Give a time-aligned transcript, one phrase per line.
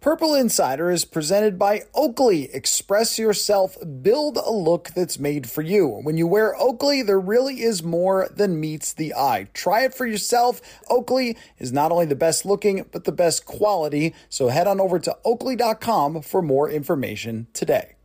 [0.00, 2.44] Purple Insider is presented by Oakley.
[2.54, 5.88] Express yourself, build a look that's made for you.
[5.88, 9.48] When you wear Oakley, there really is more than meets the eye.
[9.54, 10.60] Try it for yourself.
[10.88, 14.14] Oakley is not only the best looking, but the best quality.
[14.28, 17.97] So head on over to oakley.com for more information today.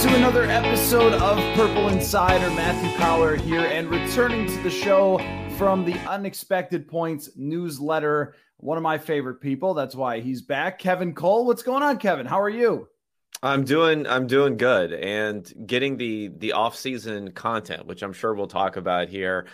[0.00, 2.48] To another episode of Purple Insider.
[2.52, 5.18] Matthew Coller here, and returning to the show
[5.58, 8.34] from the Unexpected Points newsletter.
[8.56, 9.74] One of my favorite people.
[9.74, 10.78] That's why he's back.
[10.78, 11.44] Kevin Cole.
[11.44, 12.24] What's going on, Kevin?
[12.24, 12.88] How are you?
[13.42, 18.46] I'm doing I'm doing good and getting the the off-season content, which I'm sure we'll
[18.46, 19.48] talk about here.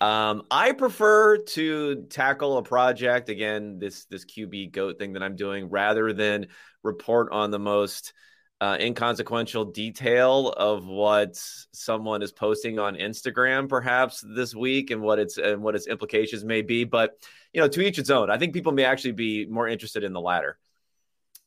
[0.00, 5.34] Um, I prefer to tackle a project again, this this QB goat thing that I'm
[5.34, 6.46] doing, rather than
[6.84, 8.12] report on the most
[8.60, 11.36] uh, inconsequential detail of what
[11.72, 16.44] someone is posting on Instagram, perhaps this week, and what its and what its implications
[16.44, 16.84] may be.
[16.84, 17.12] But
[17.52, 18.30] you know, to each its own.
[18.30, 20.58] I think people may actually be more interested in the latter.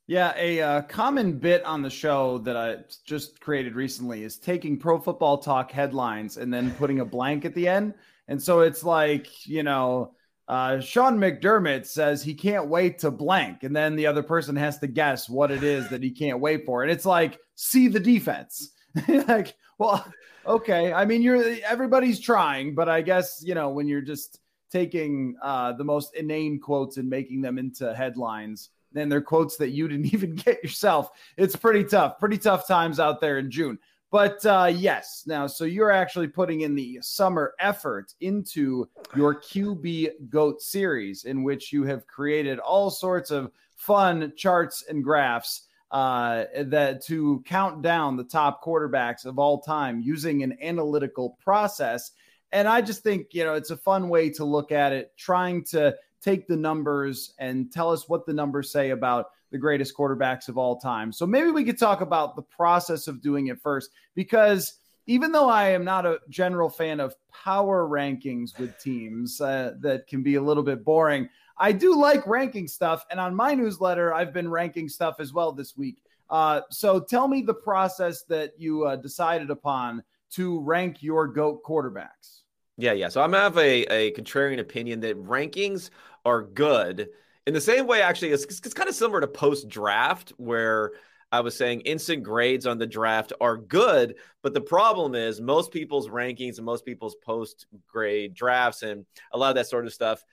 [0.07, 4.77] Yeah, a uh, common bit on the show that I just created recently is taking
[4.77, 7.93] Pro Football Talk headlines and then putting a blank at the end,
[8.27, 10.13] and so it's like you know
[10.47, 14.79] uh, Sean McDermott says he can't wait to blank, and then the other person has
[14.79, 17.99] to guess what it is that he can't wait for, and it's like see the
[17.99, 18.71] defense.
[19.27, 20.05] like, well,
[20.45, 20.91] okay.
[20.91, 24.39] I mean, you're everybody's trying, but I guess you know when you're just
[24.71, 29.69] taking uh, the most inane quotes and making them into headlines, then they're quotes that
[29.69, 31.11] you didn't even get yourself.
[31.37, 32.19] It's pretty tough.
[32.19, 33.77] Pretty tough times out there in June.
[34.11, 40.29] But uh, yes, now, so you're actually putting in the summer effort into your QB
[40.29, 46.43] GOAT series, in which you have created all sorts of fun charts and graphs uh,
[46.55, 52.11] that to count down the top quarterbacks of all time using an analytical process.
[52.51, 55.63] And I just think, you know, it's a fun way to look at it, trying
[55.65, 60.47] to take the numbers and tell us what the numbers say about the greatest quarterbacks
[60.47, 61.11] of all time.
[61.11, 64.75] So maybe we could talk about the process of doing it first, because
[65.07, 70.07] even though I am not a general fan of power rankings with teams uh, that
[70.07, 73.05] can be a little bit boring, I do like ranking stuff.
[73.11, 76.01] And on my newsletter, I've been ranking stuff as well this week.
[76.29, 80.01] Uh, so tell me the process that you uh, decided upon
[80.31, 82.41] to rank your GOAT quarterbacks.
[82.77, 83.09] Yeah, yeah.
[83.09, 85.89] So I'm have a, a contrarian opinion that rankings
[86.23, 87.09] are good
[87.47, 90.91] in the same way, actually, it's, it's kind of similar to post draft, where
[91.31, 95.71] I was saying instant grades on the draft are good, but the problem is most
[95.71, 99.93] people's rankings and most people's post grade drafts and a lot of that sort of
[99.93, 100.23] stuff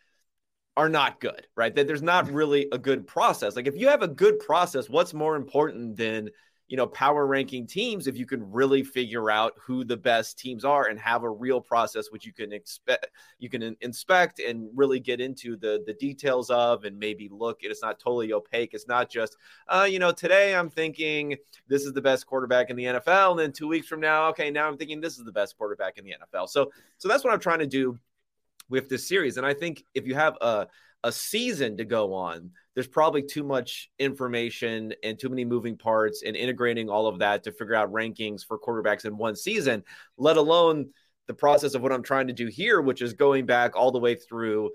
[0.76, 1.74] are not good, right?
[1.74, 3.54] That there's not really a good process.
[3.54, 6.30] Like if you have a good process, what's more important than
[6.68, 10.64] you know, power ranking teams if you can really figure out who the best teams
[10.64, 13.08] are and have a real process which you can expect
[13.38, 17.82] you can inspect and really get into the the details of and maybe look it's
[17.82, 18.74] not totally opaque.
[18.74, 19.36] It's not just
[19.68, 21.36] uh you know today i'm thinking
[21.68, 24.50] this is the best quarterback in the NFL and then 2 weeks from now okay
[24.50, 27.32] now i'm thinking this is the best quarterback in the NFL so so that's what
[27.32, 27.98] i'm trying to do
[28.68, 29.38] with this series.
[29.38, 30.66] And i think if you have a
[31.04, 36.22] a season to go on, there's probably too much information and too many moving parts
[36.24, 39.82] and integrating all of that to figure out rankings for quarterbacks in one season,
[40.16, 40.90] let alone
[41.26, 43.98] the process of what I'm trying to do here, which is going back all the
[43.98, 44.70] way through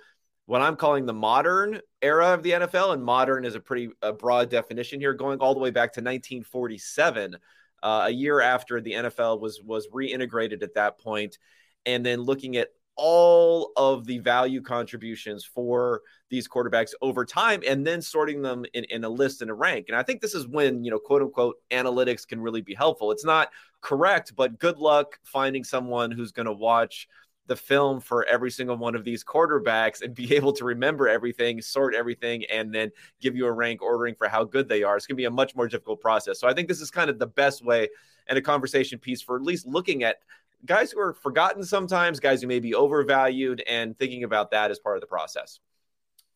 [0.47, 2.93] what I'm calling the modern era of the NFL.
[2.93, 6.01] And modern is a pretty a broad definition here, going all the way back to
[6.01, 7.37] 1947,
[7.83, 11.37] uh, a year after the NFL was was reintegrated at that point,
[11.85, 17.85] and then looking at all of the value contributions for these quarterbacks over time and
[17.85, 19.85] then sorting them in, in a list and a rank.
[19.87, 23.11] And I think this is when, you know, quote unquote, analytics can really be helpful.
[23.11, 23.49] It's not
[23.81, 27.07] correct, but good luck finding someone who's going to watch
[27.47, 31.61] the film for every single one of these quarterbacks and be able to remember everything,
[31.61, 34.95] sort everything, and then give you a rank ordering for how good they are.
[34.95, 36.39] It's going to be a much more difficult process.
[36.39, 37.89] So I think this is kind of the best way
[38.27, 40.17] and a conversation piece for at least looking at
[40.65, 44.79] guys who are forgotten sometimes, guys who may be overvalued, and thinking about that as
[44.79, 45.59] part of the process.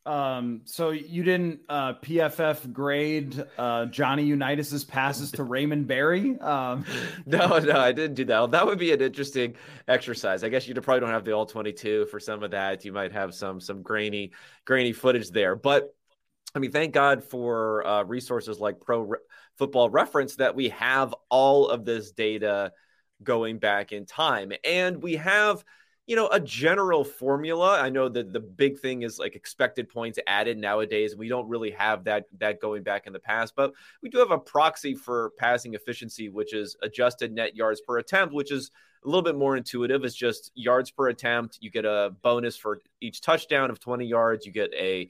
[0.08, 6.40] Um, so you didn't uh, PFF grade uh, Johnny Unitas's passes to Raymond Berry?
[6.40, 6.86] Um,
[7.26, 8.52] no, no, I didn't do that.
[8.52, 10.46] That would be an interesting exercise.
[10.46, 12.86] I guess you probably don't have the all twenty-two for some of that.
[12.86, 14.32] You might have some some grainy
[14.64, 15.94] grainy footage there, but
[16.56, 19.20] I mean, thank God for uh, resources like Pro Re-
[19.58, 22.72] Football Reference that we have all of this data
[23.24, 25.64] going back in time, and we have
[26.08, 27.80] you know, a general formula.
[27.82, 31.18] I know that the big thing is like expected points added nowadays.
[31.18, 34.32] We don't really have that that going back in the past, but we do have
[34.32, 38.72] a proxy for passing efficiency, which is adjusted net yards per attempt, which is
[39.04, 40.06] a little bit more intuitive.
[40.06, 41.58] It's just yards per attempt.
[41.60, 44.46] You get a bonus for each touchdown of 20 yards.
[44.46, 45.10] You get a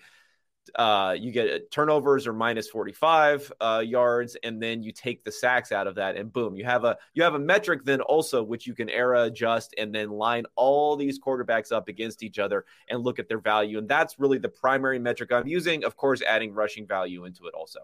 [0.76, 5.72] uh, you get turnovers or minus 45 uh, yards, and then you take the sacks
[5.72, 8.68] out of that, and boom, you have a you have a metric then also which
[8.68, 13.04] you can era adjust and then line all these quarterbacks up against each other and
[13.04, 15.84] look at their value, and that's really the primary metric I'm using.
[15.84, 17.80] Of course, adding rushing value into it also.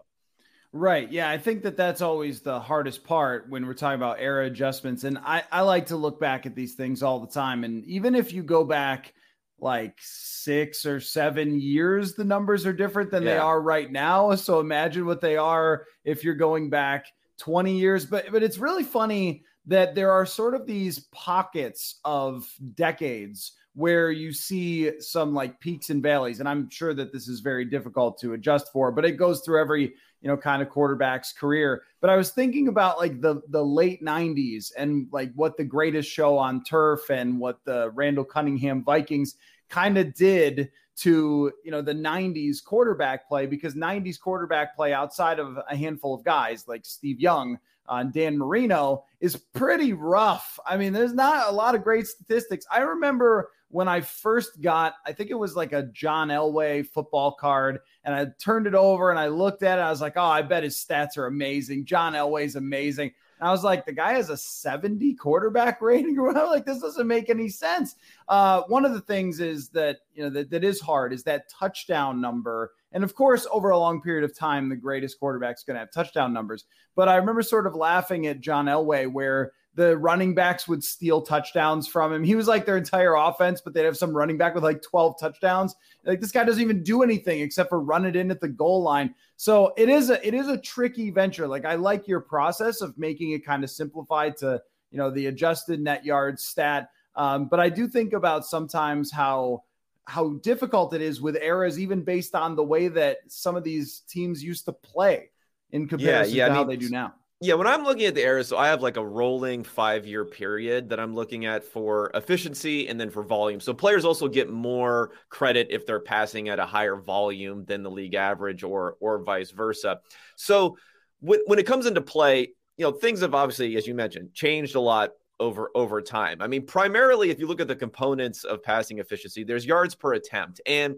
[0.74, 1.10] Right.
[1.12, 1.30] Yeah.
[1.30, 5.04] I think that that's always the hardest part when we're talking about era adjustments.
[5.04, 7.62] And I, I like to look back at these things all the time.
[7.62, 9.14] And even if you go back
[9.58, 13.30] like six or seven years, the numbers are different than yeah.
[13.30, 14.34] they are right now.
[14.34, 17.06] So imagine what they are if you're going back
[17.38, 18.04] 20 years.
[18.04, 24.10] But but it's really funny that there are sort of these pockets of decades where
[24.10, 28.18] you see some like peaks and valleys and i'm sure that this is very difficult
[28.18, 29.94] to adjust for but it goes through every
[30.24, 34.02] you know kind of quarterback's career but i was thinking about like the the late
[34.02, 39.36] 90s and like what the greatest show on turf and what the randall cunningham vikings
[39.68, 45.38] kind of did to you know the 90s quarterback play because 90s quarterback play outside
[45.38, 50.58] of a handful of guys like Steve Young uh, and Dan Marino is pretty rough.
[50.66, 52.64] I mean, there's not a lot of great statistics.
[52.70, 57.32] I remember when I first got, I think it was like a John Elway football
[57.32, 59.82] card, and I turned it over and I looked at it.
[59.82, 61.86] I was like, oh, I bet his stats are amazing.
[61.86, 63.12] John Elway's amazing.
[63.40, 66.46] And I was like, the guy has a 70 quarterback rating whatever.
[66.46, 67.96] Like, this doesn't make any sense.
[68.28, 71.48] Uh, one of the things is that, you know, that, that is hard is that
[71.48, 72.72] touchdown number.
[72.92, 75.90] And of course, over a long period of time, the greatest quarterback's going to have
[75.90, 76.66] touchdown numbers.
[76.94, 81.20] But I remember sort of laughing at John Elway, where the running backs would steal
[81.20, 82.22] touchdowns from him.
[82.22, 85.18] He was like their entire offense, but they'd have some running back with like 12
[85.18, 85.74] touchdowns.
[86.04, 88.82] Like this guy doesn't even do anything except for run it in at the goal
[88.82, 89.14] line.
[89.36, 91.48] So it is a it is a tricky venture.
[91.48, 95.26] Like I like your process of making it kind of simplified to you know the
[95.26, 96.90] adjusted net yards stat.
[97.16, 99.64] Um, but I do think about sometimes how
[100.06, 104.00] how difficult it is with eras, even based on the way that some of these
[104.08, 105.30] teams used to play
[105.70, 107.14] in comparison yeah, yeah, to I how mean, they do now.
[107.40, 110.24] Yeah, when I'm looking at the eras, so I have like a rolling five year
[110.24, 113.60] period that I'm looking at for efficiency and then for volume.
[113.60, 117.90] So players also get more credit if they're passing at a higher volume than the
[117.90, 119.98] league average or or vice versa.
[120.36, 120.78] So
[121.20, 124.74] when, when it comes into play, you know, things have obviously, as you mentioned, changed
[124.74, 126.40] a lot over over time.
[126.40, 130.14] I mean, primarily if you look at the components of passing efficiency, there's yards per
[130.14, 130.60] attempt.
[130.66, 130.96] And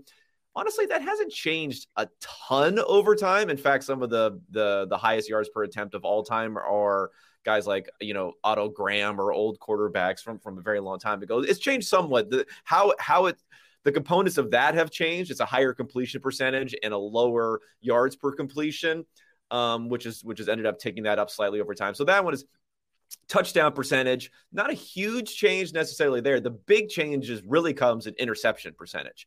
[0.56, 3.50] honestly, that hasn't changed a ton over time.
[3.50, 7.10] In fact, some of the the the highest yards per attempt of all time are
[7.44, 11.22] guys like you know Otto Graham or old quarterbacks from from a very long time
[11.22, 11.40] ago.
[11.40, 12.30] It's changed somewhat.
[12.30, 13.40] The how how it
[13.84, 15.30] the components of that have changed.
[15.30, 19.04] It's a higher completion percentage and a lower yards per completion,
[19.52, 21.94] um, which is which has ended up taking that up slightly over time.
[21.94, 22.46] So that one is
[23.28, 24.32] touchdown percentage.
[24.52, 26.40] Not a huge change necessarily there.
[26.40, 29.26] The big change is really comes in interception percentage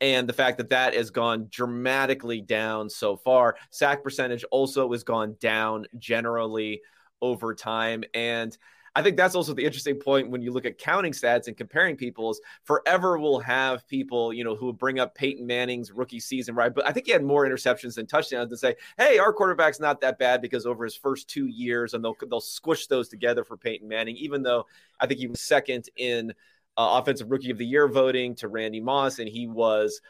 [0.00, 3.56] and the fact that that has gone dramatically down so far.
[3.70, 6.80] Sack percentage also has gone down generally
[7.20, 8.04] over time.
[8.14, 8.56] And
[8.96, 11.96] I think that's also the interesting point when you look at counting stats and comparing
[11.96, 12.40] people's.
[12.64, 16.74] Forever we'll have people, you know, who bring up Peyton Manning's rookie season, right?
[16.74, 20.00] But I think he had more interceptions than touchdowns and say, hey, our quarterback's not
[20.00, 23.56] that bad because over his first two years, and they'll they'll squish those together for
[23.56, 24.66] Peyton Manning, even though
[24.98, 26.34] I think he was second in
[26.76, 30.00] uh, Offensive Rookie of the Year voting to Randy Moss, and he was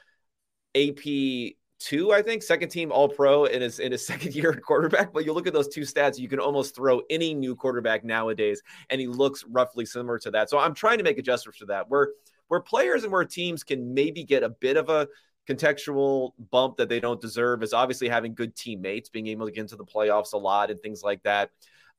[0.74, 4.62] AP two, I think, second team All Pro in his in his second year at
[4.62, 5.12] quarterback.
[5.12, 8.62] But you look at those two stats, you can almost throw any new quarterback nowadays,
[8.90, 10.50] and he looks roughly similar to that.
[10.50, 11.88] So I'm trying to make adjustments to that.
[11.88, 12.10] Where
[12.48, 15.08] where players and where teams can maybe get a bit of a
[15.48, 19.62] contextual bump that they don't deserve is obviously having good teammates, being able to get
[19.62, 21.50] into the playoffs a lot and things like that.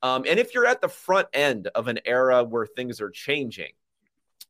[0.04, 3.72] Um, and if you're at the front end of an era where things are changing,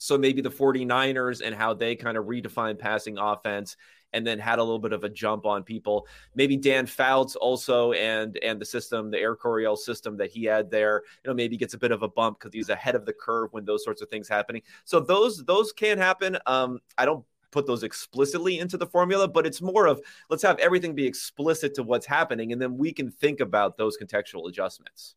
[0.02, 3.78] So maybe the 49ers and how they kind of redefine passing offense
[4.14, 6.08] and then had a little bit of a jump on people.
[6.34, 10.72] Maybe Dan Fouts also and and the system, the Air Coryell system that he had
[10.72, 13.14] there, you know, maybe gets a bit of a bump because he's ahead of the
[13.14, 14.64] curve when those sorts of things happening.
[14.86, 16.36] So those those can happen.
[16.48, 20.58] Um, I don't put those explicitly into the formula, but it's more of let's have
[20.58, 25.14] everything be explicit to what's happening, and then we can think about those contextual adjustments.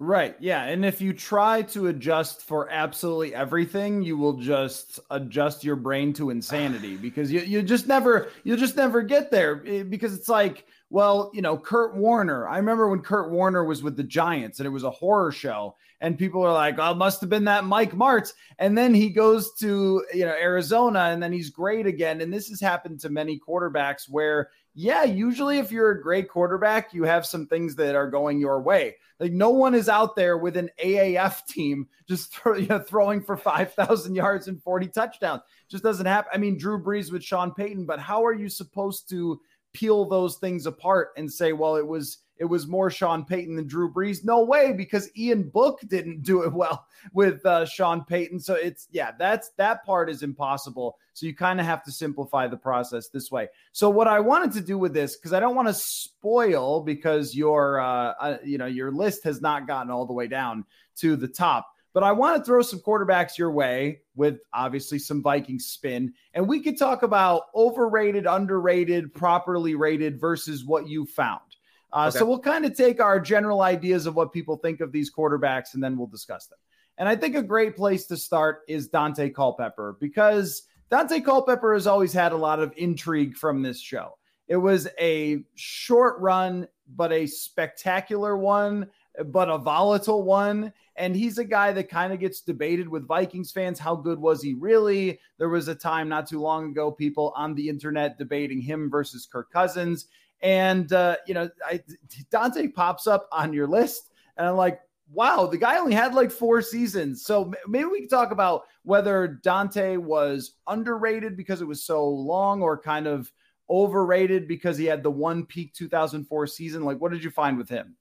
[0.00, 0.36] Right.
[0.38, 0.62] Yeah.
[0.62, 6.12] And if you try to adjust for absolutely everything, you will just adjust your brain
[6.14, 10.28] to insanity because you, you just never, you'll just never get there eh, because it's
[10.28, 12.48] like, well, you know, Kurt Warner.
[12.48, 15.76] I remember when Kurt Warner was with the Giants and it was a horror show,
[16.00, 19.52] and people are like, "Oh, must have been that Mike Martz." And then he goes
[19.54, 22.22] to you know Arizona, and then he's great again.
[22.22, 26.94] And this has happened to many quarterbacks where yeah, usually if you're a great quarterback,
[26.94, 28.94] you have some things that are going your way.
[29.20, 33.22] Like no one is out there with an AAF team just throw, you know, throwing
[33.22, 35.42] for 5,000 yards and 40 touchdowns.
[35.68, 36.30] Just doesn't happen.
[36.32, 39.40] I mean, Drew Brees with Sean Payton, but how are you supposed to
[39.72, 43.66] peel those things apart and say, well, it was it was more Sean Payton than
[43.66, 44.24] Drew Brees.
[44.24, 48.40] No way, because Ian Book didn't do it well with uh, Sean Payton.
[48.40, 50.98] So it's yeah, that's that part is impossible.
[51.14, 53.48] So you kind of have to simplify the process this way.
[53.72, 57.34] So what I wanted to do with this, because I don't want to spoil, because
[57.34, 60.64] your uh, uh, you know your list has not gotten all the way down
[60.96, 61.68] to the top.
[61.94, 66.12] But I want to throw some quarterbacks your way with obviously some Viking spin.
[66.34, 71.47] And we could talk about overrated, underrated, properly rated versus what you found.
[71.92, 72.18] Uh, okay.
[72.18, 75.74] So we'll kind of take our general ideas of what people think of these quarterbacks
[75.74, 76.58] and then we'll discuss them.
[76.98, 81.86] And I think a great place to start is Daunte Culpepper because Daunte Culpepper has
[81.86, 84.18] always had a lot of intrigue from this show.
[84.48, 86.66] It was a short run,
[86.96, 88.88] but a spectacular one,
[89.26, 90.72] but a volatile one.
[90.96, 93.78] And he's a guy that kind of gets debated with Vikings fans.
[93.78, 95.20] How good was he really?
[95.38, 99.28] There was a time not too long ago, people on the internet debating him versus
[99.30, 100.06] Kirk Cousins.
[100.40, 101.82] And uh, you know, I,
[102.30, 104.80] Daunte pops up on your list, and I'm like,
[105.12, 107.24] wow, the guy only had like four seasons.
[107.24, 112.62] So maybe we can talk about whether Daunte was underrated because it was so long,
[112.62, 113.32] or kind of
[113.70, 116.84] overrated because he had the one peak 2004 season.
[116.84, 117.96] Like, what did you find with him?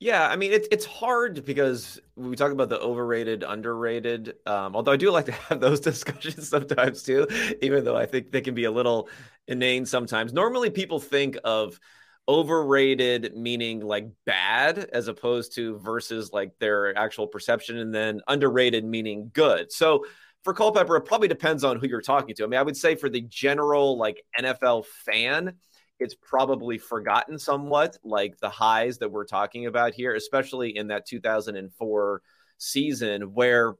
[0.00, 4.34] Yeah, I mean it's it's hard because we talk about the overrated, underrated.
[4.44, 7.26] Um, although I do like to have those discussions sometimes too,
[7.62, 9.08] even though I think they can be a little
[9.48, 10.32] inane sometimes.
[10.32, 11.78] Normally, people think of
[12.26, 18.84] overrated meaning like bad as opposed to versus like their actual perception, and then underrated
[18.84, 19.72] meaning good.
[19.72, 20.06] So
[20.42, 22.44] for Culpepper, it probably depends on who you're talking to.
[22.44, 25.54] I mean, I would say for the general like NFL fan
[26.00, 31.06] it's probably forgotten somewhat, like the highs that we're talking about here, especially in that
[31.06, 32.22] 2004
[32.58, 33.74] season where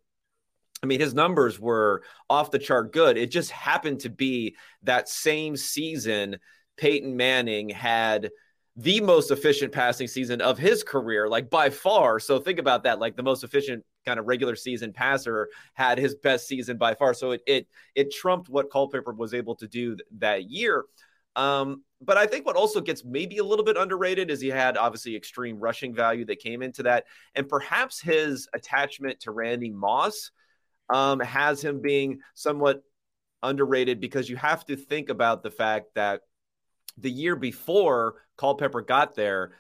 [0.85, 3.17] I mean, his numbers were off the chart good.
[3.17, 6.37] It just happened to be that same season
[6.77, 8.31] Peyton Manning had
[8.77, 12.21] the most efficient passing season of his career, like by far.
[12.21, 12.99] So think about that.
[12.99, 17.15] Like the most efficient kind of regular season passer had his best season by far.
[17.15, 20.85] So it it it trumped what Culpepper was able to do th- that year.
[21.35, 24.77] Um, but I think what also gets maybe a little bit underrated is he had
[24.77, 30.31] obviously extreme rushing value that came into that, and perhaps his attachment to Randy Moss
[30.93, 32.83] um, has him being somewhat
[33.43, 36.23] underrated because you have to think about the fact that
[36.99, 39.53] the year before Culpepper got there,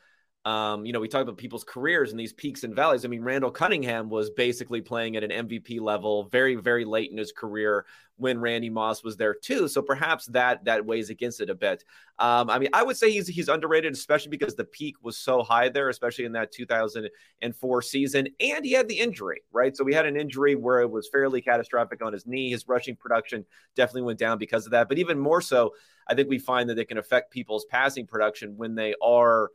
[0.44, 3.06] um, you know, we talk about people's careers and these peaks and valleys.
[3.06, 7.16] I mean, Randall Cunningham was basically playing at an MVP level very, very late in
[7.16, 7.86] his career
[8.16, 9.68] when Randy Moss was there too.
[9.68, 11.82] So perhaps that that weighs against it a bit.
[12.18, 15.42] Um, I mean, I would say he's he's underrated, especially because the peak was so
[15.42, 19.74] high there, especially in that 2004 season, and he had the injury, right?
[19.74, 22.50] So we had an injury where it was fairly catastrophic on his knee.
[22.50, 24.88] His rushing production definitely went down because of that.
[24.88, 25.72] But even more so,
[26.06, 29.50] I think we find that it can affect people's passing production when they are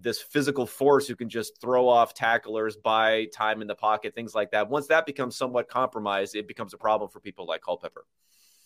[0.00, 4.34] this physical force who can just throw off tacklers, buy time in the pocket, things
[4.34, 4.68] like that.
[4.68, 8.04] Once that becomes somewhat compromised, it becomes a problem for people like Culpepper.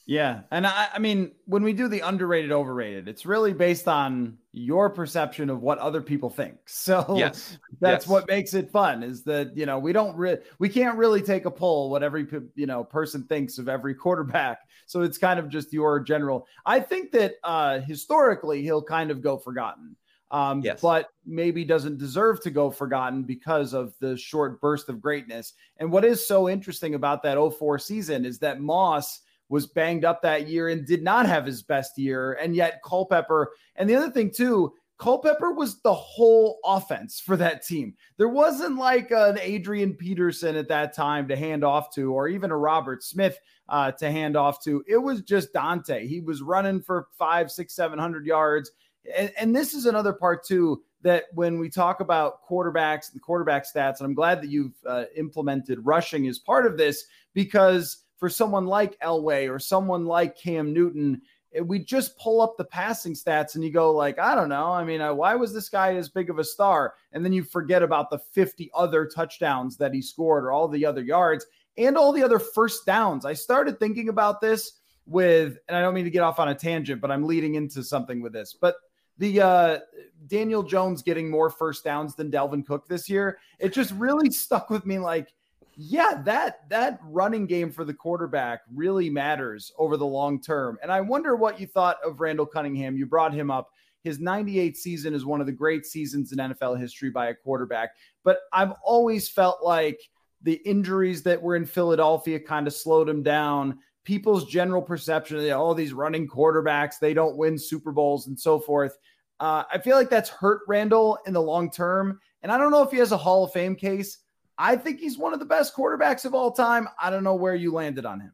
[0.07, 0.41] Yeah.
[0.51, 4.91] And I, I, mean, when we do the underrated, overrated, it's really based on your
[4.91, 6.57] perception of what other people think.
[6.67, 7.59] So yes.
[7.81, 8.09] that's yes.
[8.09, 11.45] what makes it fun is that, you know, we don't really, we can't really take
[11.45, 14.59] a poll what every, you know, person thinks of every quarterback.
[14.87, 16.49] So it's kind of just your general.
[16.67, 19.95] I think that uh, historically he'll kind of go forgotten
[20.31, 20.81] um, yes.
[20.81, 25.55] but maybe doesn't deserve to go forgotten because of the short burst of greatness.
[25.79, 30.23] And what is so interesting about that 04 season is that Moss was banged up
[30.23, 32.35] that year and did not have his best year.
[32.35, 37.65] And yet Culpepper, and the other thing too, Culpepper was the whole offense for that
[37.65, 37.95] team.
[38.19, 42.51] There wasn't like an Adrian Peterson at that time to hand off to, or even
[42.51, 43.39] a Robert Smith
[43.71, 44.85] uh, to hand off to.
[44.87, 46.07] It was just Daunte.
[46.07, 48.71] He was running for five, six, seven hundred yards.
[49.17, 53.65] And, and this is another part too that when we talk about quarterbacks and quarterback
[53.65, 58.29] stats, and I'm glad that you've uh, implemented rushing as part of this because for
[58.29, 61.23] someone like Elway or someone like Cam Newton,
[61.65, 64.71] we just pull up the passing stats and you go like, I don't know.
[64.71, 66.95] I mean, uh, why was this guy as big of a star?
[67.13, 70.85] And then you forget about the 50 other touchdowns that he scored or all the
[70.85, 73.25] other yards and all the other first downs.
[73.25, 76.55] I started thinking about this with, and I don't mean to get off on a
[76.55, 78.55] tangent, but I'm leading into something with this.
[78.59, 78.77] But
[79.21, 79.79] the uh,
[80.27, 84.71] Daniel Jones getting more first downs than Dalvin Cook this year, it just really stuck
[84.71, 84.99] with me.
[84.99, 85.33] Like,
[85.77, 90.79] yeah, that that running game for the quarterback really matters over the long term.
[90.83, 92.97] And I wonder what you thought of Randall Cunningham.
[92.97, 93.71] You brought him up.
[94.03, 97.91] His 98 season is one of the great seasons in NFL history by a quarterback.
[98.25, 100.01] But I've always felt like
[100.41, 105.51] the injuries that were in Philadelphia kind of slowed him down people's general perception of
[105.53, 108.99] all oh, these running quarterbacks, they don't win Super Bowls and so forth.
[109.41, 112.21] Uh, I feel like that's hurt Randall in the long term.
[112.43, 114.19] And I don't know if he has a Hall of Fame case.
[114.59, 116.87] I think he's one of the best quarterbacks of all time.
[117.01, 118.33] I don't know where you landed on him.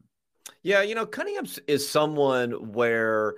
[0.61, 3.35] Yeah, you know, Cunningham is someone where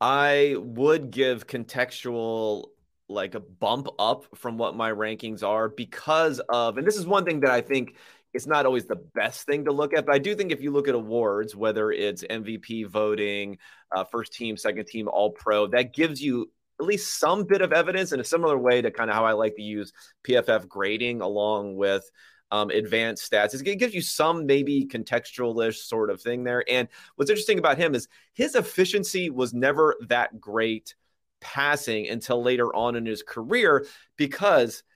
[0.00, 2.66] I would give contextual
[3.08, 7.24] like a bump up from what my rankings are because of, and this is one
[7.24, 7.94] thing that I think
[8.34, 10.04] it's not always the best thing to look at.
[10.04, 13.56] But I do think if you look at awards, whether it's MVP voting,
[13.94, 17.72] uh, first team, second team, all pro, that gives you at least some bit of
[17.72, 19.92] evidence in a similar way to kind of how I like to use
[20.24, 22.10] PFF grading along with
[22.50, 23.54] um, advanced stats.
[23.54, 26.64] It gives you some maybe contextualish sort of thing there.
[26.68, 30.94] And what's interesting about him is his efficiency was never that great
[31.40, 34.82] passing until later on in his career because–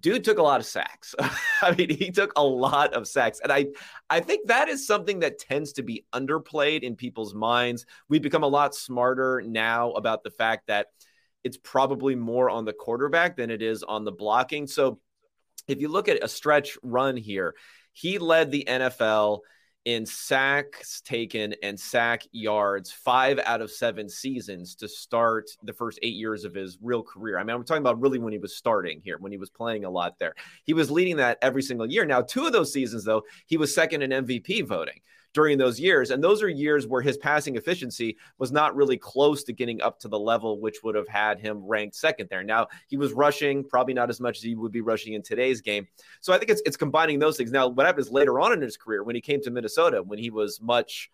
[0.00, 1.14] dude took a lot of sacks.
[1.62, 3.40] I mean, he took a lot of sacks.
[3.42, 3.66] And I
[4.10, 7.86] I think that is something that tends to be underplayed in people's minds.
[8.08, 10.88] We've become a lot smarter now about the fact that
[11.48, 14.66] it's probably more on the quarterback than it is on the blocking.
[14.66, 15.00] So
[15.66, 17.54] if you look at a stretch run here,
[17.94, 19.38] he led the NFL
[19.86, 25.98] in sacks taken and sack yards five out of seven seasons to start the first
[26.02, 27.38] eight years of his real career.
[27.38, 29.86] I mean, I'm talking about really when he was starting here, when he was playing
[29.86, 30.34] a lot there.
[30.64, 32.04] He was leading that every single year.
[32.04, 35.00] Now, two of those seasons, though, he was second in MVP voting
[35.38, 36.10] during those years.
[36.10, 40.00] And those are years where his passing efficiency was not really close to getting up
[40.00, 42.42] to the level which would have had him ranked second there.
[42.42, 45.60] Now, he was rushing, probably not as much as he would be rushing in today's
[45.60, 45.86] game.
[46.20, 47.52] So I think it's, it's combining those things.
[47.52, 50.30] Now, what happens later on in his career when he came to Minnesota, when he
[50.30, 51.08] was much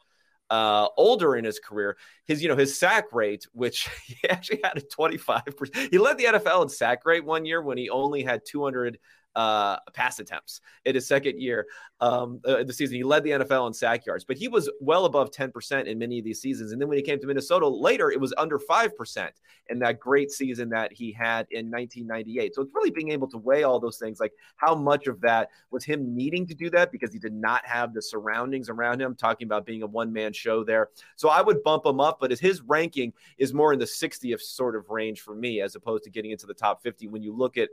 [0.48, 4.78] uh, older in his career, his you know his sack rate, which he actually had
[4.78, 5.90] a 25 percent.
[5.90, 8.98] He led the NFL in sack rate one year when he only had 200
[9.36, 11.66] uh, pass attempts in his second year
[12.00, 12.96] um, uh, the season.
[12.96, 16.18] He led the NFL in sack yards, but he was well above 10% in many
[16.18, 16.72] of these seasons.
[16.72, 19.28] And then when he came to Minnesota later, it was under 5%
[19.68, 22.54] in that great season that he had in 1998.
[22.54, 25.48] So it's really being able to weigh all those things, like how much of that
[25.70, 29.14] was him needing to do that because he did not have the surroundings around him,
[29.14, 30.90] talking about being a one man show there.
[31.16, 34.76] So I would bump him up, but his ranking is more in the 60th sort
[34.76, 37.56] of range for me as opposed to getting into the top 50 when you look
[37.56, 37.70] at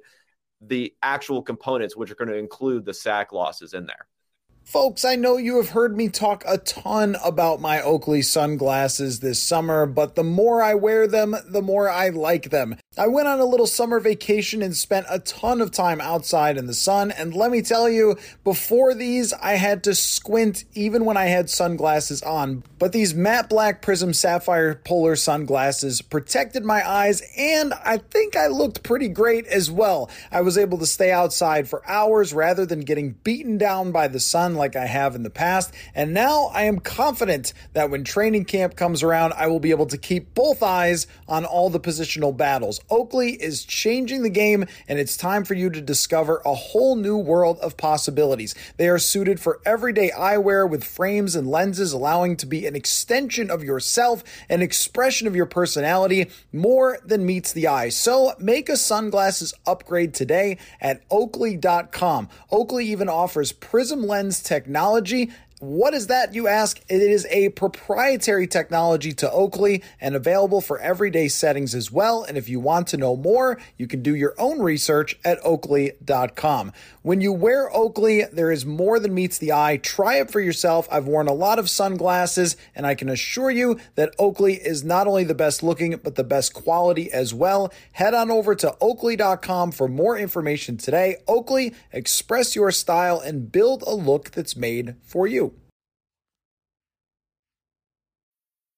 [0.61, 4.07] the actual components, which are going to include the sack losses in there.
[4.63, 9.37] Folks, I know you have heard me talk a ton about my Oakley sunglasses this
[9.41, 12.77] summer, but the more I wear them, the more I like them.
[12.97, 16.67] I went on a little summer vacation and spent a ton of time outside in
[16.67, 21.17] the sun, and let me tell you, before these, I had to squint even when
[21.17, 22.63] I had sunglasses on.
[22.79, 28.47] But these matte black prism sapphire polar sunglasses protected my eyes, and I think I
[28.47, 30.09] looked pretty great as well.
[30.31, 34.19] I was able to stay outside for hours rather than getting beaten down by the
[34.19, 38.45] sun like I have in the past, and now I am confident that when training
[38.45, 42.35] camp comes around, I will be able to keep both eyes on all the positional
[42.35, 42.79] battles.
[42.89, 47.17] Oakley is changing the game, and it's time for you to discover a whole new
[47.17, 48.55] world of possibilities.
[48.77, 53.49] They are suited for everyday eyewear with frames and lenses allowing to be an extension
[53.49, 57.89] of yourself, an expression of your personality, more than meets the eye.
[57.89, 62.29] So make a sunglasses upgrade today at oakley.com.
[62.51, 66.81] Oakley even offers prism lens technology What is that, you ask?
[66.89, 72.23] It is a proprietary technology to Oakley and available for everyday settings as well.
[72.23, 76.71] And if you want to know more, you can do your own research at oakley.com.
[77.03, 79.77] When you wear Oakley, there is more than meets the eye.
[79.77, 80.87] Try it for yourself.
[80.91, 85.05] I've worn a lot of sunglasses, and I can assure you that Oakley is not
[85.05, 87.71] only the best looking, but the best quality as well.
[87.91, 91.17] Head on over to oakley.com for more information today.
[91.27, 95.50] Oakley, express your style and build a look that's made for you.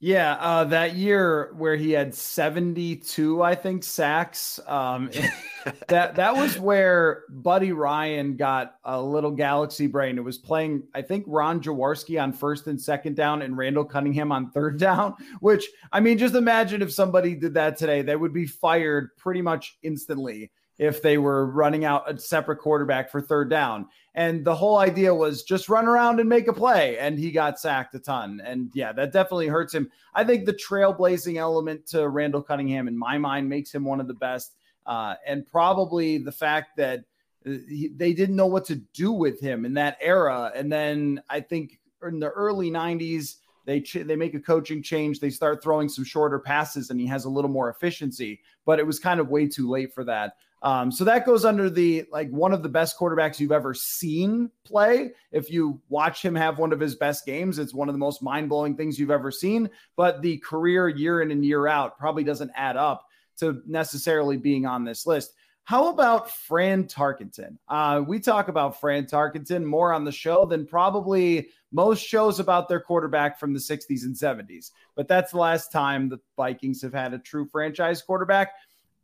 [0.00, 4.60] Yeah, uh, that year where he had 72, I think, sacks.
[4.66, 5.10] Um,
[5.88, 10.18] that that was where Buddy Ryan got a little galaxy brain.
[10.18, 14.30] It was playing, I think, Ron Jaworski on first and second down and Randall Cunningham
[14.30, 15.14] on third down.
[15.40, 19.40] Which I mean, just imagine if somebody did that today, they would be fired pretty
[19.40, 23.86] much instantly if they were running out a separate quarterback for third down.
[24.14, 26.98] And the whole idea was just run around and make a play.
[26.98, 28.40] And he got sacked a ton.
[28.44, 29.90] And yeah, that definitely hurts him.
[30.14, 34.06] I think the trailblazing element to Randall Cunningham, in my mind, makes him one of
[34.06, 34.54] the best.
[34.86, 37.00] Uh, and probably the fact that
[37.46, 40.52] uh, he, they didn't know what to do with him in that era.
[40.54, 45.20] And then I think in the early 90s, they ch- they make a coaching change.
[45.20, 48.40] They start throwing some shorter passes, and he has a little more efficiency.
[48.66, 50.36] But it was kind of way too late for that.
[50.64, 54.50] Um, so that goes under the like one of the best quarterbacks you've ever seen
[54.64, 55.12] play.
[55.30, 58.22] If you watch him have one of his best games, it's one of the most
[58.22, 59.68] mind blowing things you've ever seen.
[59.94, 63.06] But the career year in and year out probably doesn't add up
[63.40, 65.34] to necessarily being on this list.
[65.64, 67.56] How about Fran Tarkenton?
[67.68, 72.68] Uh, we talk about Fran Tarkenton more on the show than probably most shows about
[72.68, 74.70] their quarterback from the 60s and 70s.
[74.94, 78.52] But that's the last time the Vikings have had a true franchise quarterback.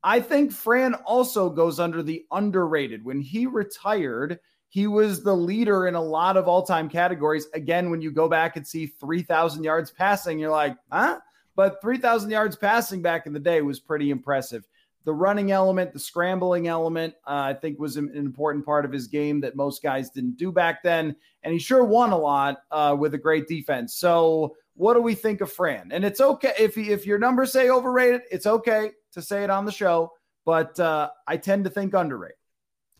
[0.02, 3.04] I think Fran also goes under the underrated.
[3.04, 7.48] When he retired, he was the leader in a lot of all time categories.
[7.54, 11.18] Again, when you go back and see 3,000 yards passing, you're like, huh?
[11.56, 14.66] But 3,000 yards passing back in the day was pretty impressive.
[15.04, 19.06] The running element, the scrambling element, uh, I think was an important part of his
[19.06, 21.16] game that most guys didn't do back then.
[21.42, 23.94] And he sure won a lot uh, with a great defense.
[23.94, 25.90] So, what do we think of Fran?
[25.92, 29.66] And it's okay if if your numbers say overrated, it's okay to say it on
[29.66, 30.12] the show,
[30.46, 32.36] but uh, I tend to think underrated.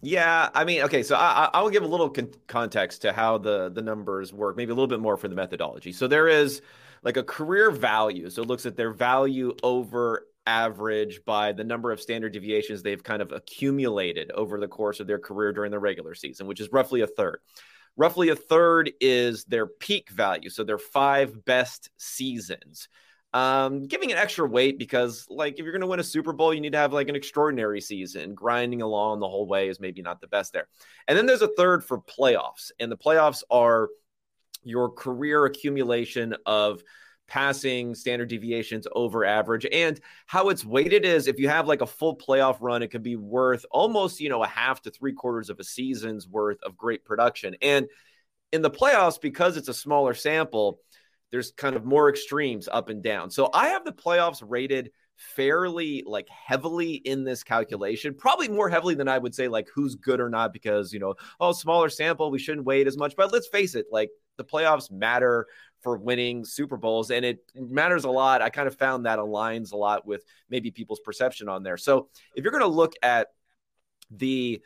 [0.02, 3.38] Yeah, I mean, okay, so I, I will give a little con- context to how
[3.38, 5.92] the the numbers work, maybe a little bit more for the methodology.
[5.92, 6.60] So there is
[7.02, 11.92] like a career value, so it looks at their value over average by the number
[11.92, 15.78] of standard deviations they've kind of accumulated over the course of their career during the
[15.78, 17.40] regular season, which is roughly a third.
[17.96, 22.88] Roughly a third is their peak value, so their five best seasons
[23.32, 26.52] um, giving an extra weight because, like, if you're going to win a Super Bowl,
[26.52, 28.34] you need to have like an extraordinary season.
[28.34, 30.66] Grinding along the whole way is maybe not the best there.
[31.06, 33.88] And then there's a third for playoffs, and the playoffs are
[34.62, 36.82] your career accumulation of
[37.30, 41.86] passing standard deviations over average and how it's weighted is if you have like a
[41.86, 45.48] full playoff run it could be worth almost you know a half to three quarters
[45.48, 47.86] of a season's worth of great production and
[48.52, 50.80] in the playoffs because it's a smaller sample
[51.30, 53.30] there's kind of more extremes up and down.
[53.30, 58.94] So I have the playoffs rated fairly like heavily in this calculation, probably more heavily
[58.94, 62.30] than I would say like who's good or not because, you know, oh, smaller sample,
[62.30, 63.14] we shouldn't weight as much.
[63.16, 65.46] But let's face it, like the playoffs matter
[65.80, 68.42] for winning Super Bowls and it matters a lot.
[68.42, 71.76] I kind of found that aligns a lot with maybe people's perception on there.
[71.76, 73.28] So if you're going to look at
[74.10, 74.62] the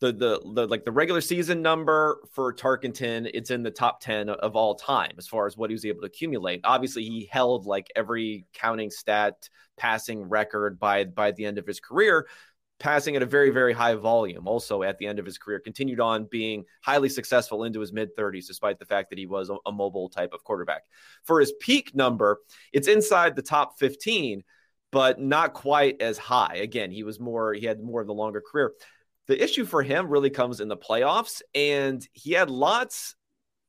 [0.00, 4.28] the, the the like the regular season number for Tarkenton, it's in the top 10
[4.28, 6.60] of all time as far as what he was able to accumulate.
[6.64, 11.80] Obviously, he held like every counting stat passing record by by the end of his
[11.80, 12.26] career.
[12.78, 16.00] Passing at a very, very high volume also at the end of his career, continued
[16.00, 19.72] on being highly successful into his mid 30s, despite the fact that he was a,
[19.72, 20.82] mobile type of quarterback.
[21.24, 22.40] For his peak number,
[22.72, 24.42] it's inside the top 15,
[24.90, 26.58] but not quite as high.
[26.62, 28.72] Again, he was more, he had more of the longer career.
[29.26, 33.14] The issue for him really comes in the playoffs, and he had lots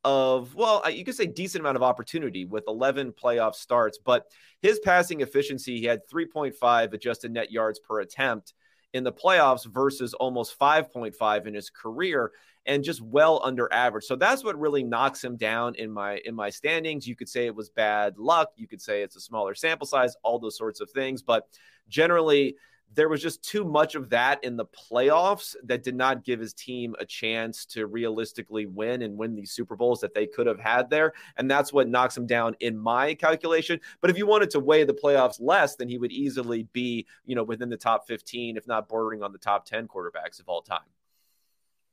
[0.03, 4.25] of, well, you could say decent amount of opportunity with 11 playoff starts, but
[4.61, 8.53] his passing efficiency, he had 3.5 adjusted net yards per attempt
[8.95, 12.31] in the playoffs versus almost 5.5 in his career
[12.65, 14.05] and just well under average.
[14.05, 17.05] So that's what really knocks him down in my in my standings.
[17.05, 20.15] You could say it was bad luck, you could say it's a smaller sample size,
[20.23, 21.45] all those sorts of things, but
[21.89, 22.55] generally
[22.95, 26.53] there was just too much of that in the playoffs that did not give his
[26.53, 30.59] team a chance to realistically win and win these Super Bowls that they could have
[30.59, 31.13] had there.
[31.37, 33.79] And that's what knocks him down in my calculation.
[34.01, 37.35] But if you wanted to weigh the playoffs less, then he would easily be, you
[37.35, 40.61] know, within the top 15, if not bordering on the top 10 quarterbacks of all
[40.61, 40.79] time.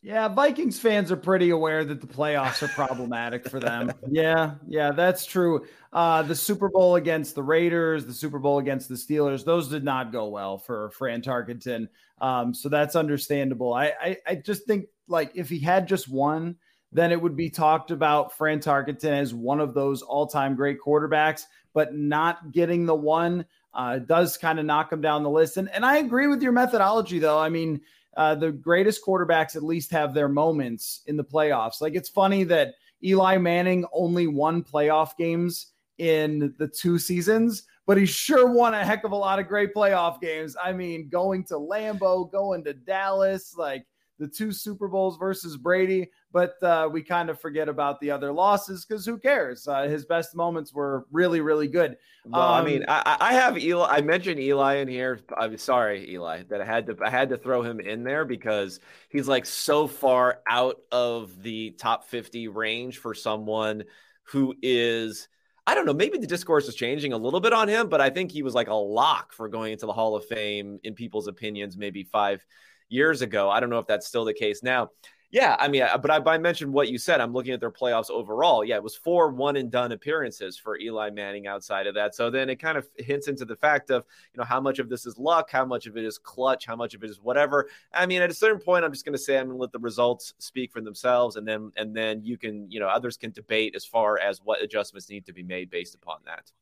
[0.05, 3.93] Yeah, Vikings fans are pretty aware that the playoffs are problematic for them.
[4.11, 5.65] Yeah, yeah, that's true.
[5.93, 9.85] Uh, the Super Bowl against the Raiders, the Super Bowl against the Steelers, those did
[9.85, 11.89] not go well for Fran Tarkenton.
[12.21, 13.73] Um, so that's understandable.
[13.73, 16.57] I, I, I just think like if he had just one,
[16.91, 21.45] then it would be talked about Fran Tarkenton as one of those all-time great quarterbacks,
[21.73, 25.57] but not getting the one uh, does kind of knock him down the list.
[25.57, 27.39] And and I agree with your methodology though.
[27.39, 27.81] I mean
[28.17, 31.81] uh, the greatest quarterbacks at least have their moments in the playoffs.
[31.81, 37.97] Like it's funny that Eli Manning only won playoff games in the two seasons, but
[37.97, 40.57] he sure won a heck of a lot of great playoff games.
[40.63, 43.87] I mean, going to Lambeau, going to Dallas, like
[44.19, 48.33] the two Super Bowls versus Brady, but uh, we kind of forget about the other
[48.33, 49.67] losses because who cares?
[49.67, 51.97] Uh, his best moments were really, really good.
[52.25, 53.89] Well, um, I mean, I, I, have Eli.
[53.89, 55.21] I mentioned Eli in here.
[55.37, 58.81] I'm sorry, Eli, that I had to I had to throw him in there because
[59.09, 63.85] he's like so far out of the top 50 range for someone
[64.25, 65.29] who is.
[65.65, 65.95] I don't know.
[65.95, 68.53] Maybe the discourse is changing a little bit on him, but I think he was
[68.53, 72.45] like a lock for going into the Hall of Fame in people's opinions, maybe five
[72.93, 73.51] years ago.
[73.51, 74.91] I don't know if that's still the case now.
[75.33, 77.19] Yeah, I mean, but I, I, mentioned what you said.
[77.19, 78.63] I'm looking at their playoffs overall.
[78.63, 82.15] Yeah, it was four one and done appearances for Eli Manning outside of that.
[82.15, 84.91] So then it kind of hints into the fact of, you know, how much of
[84.91, 87.71] this is luck, how much of it is clutch, how much of it is whatever.
[87.95, 89.73] I mean, at a certain point, I'm just going to say I'm going to let
[89.73, 93.31] the results speak for themselves, and then and then you can, you know, others can
[93.31, 96.53] debate as far as what adjustments need to be made based upon that.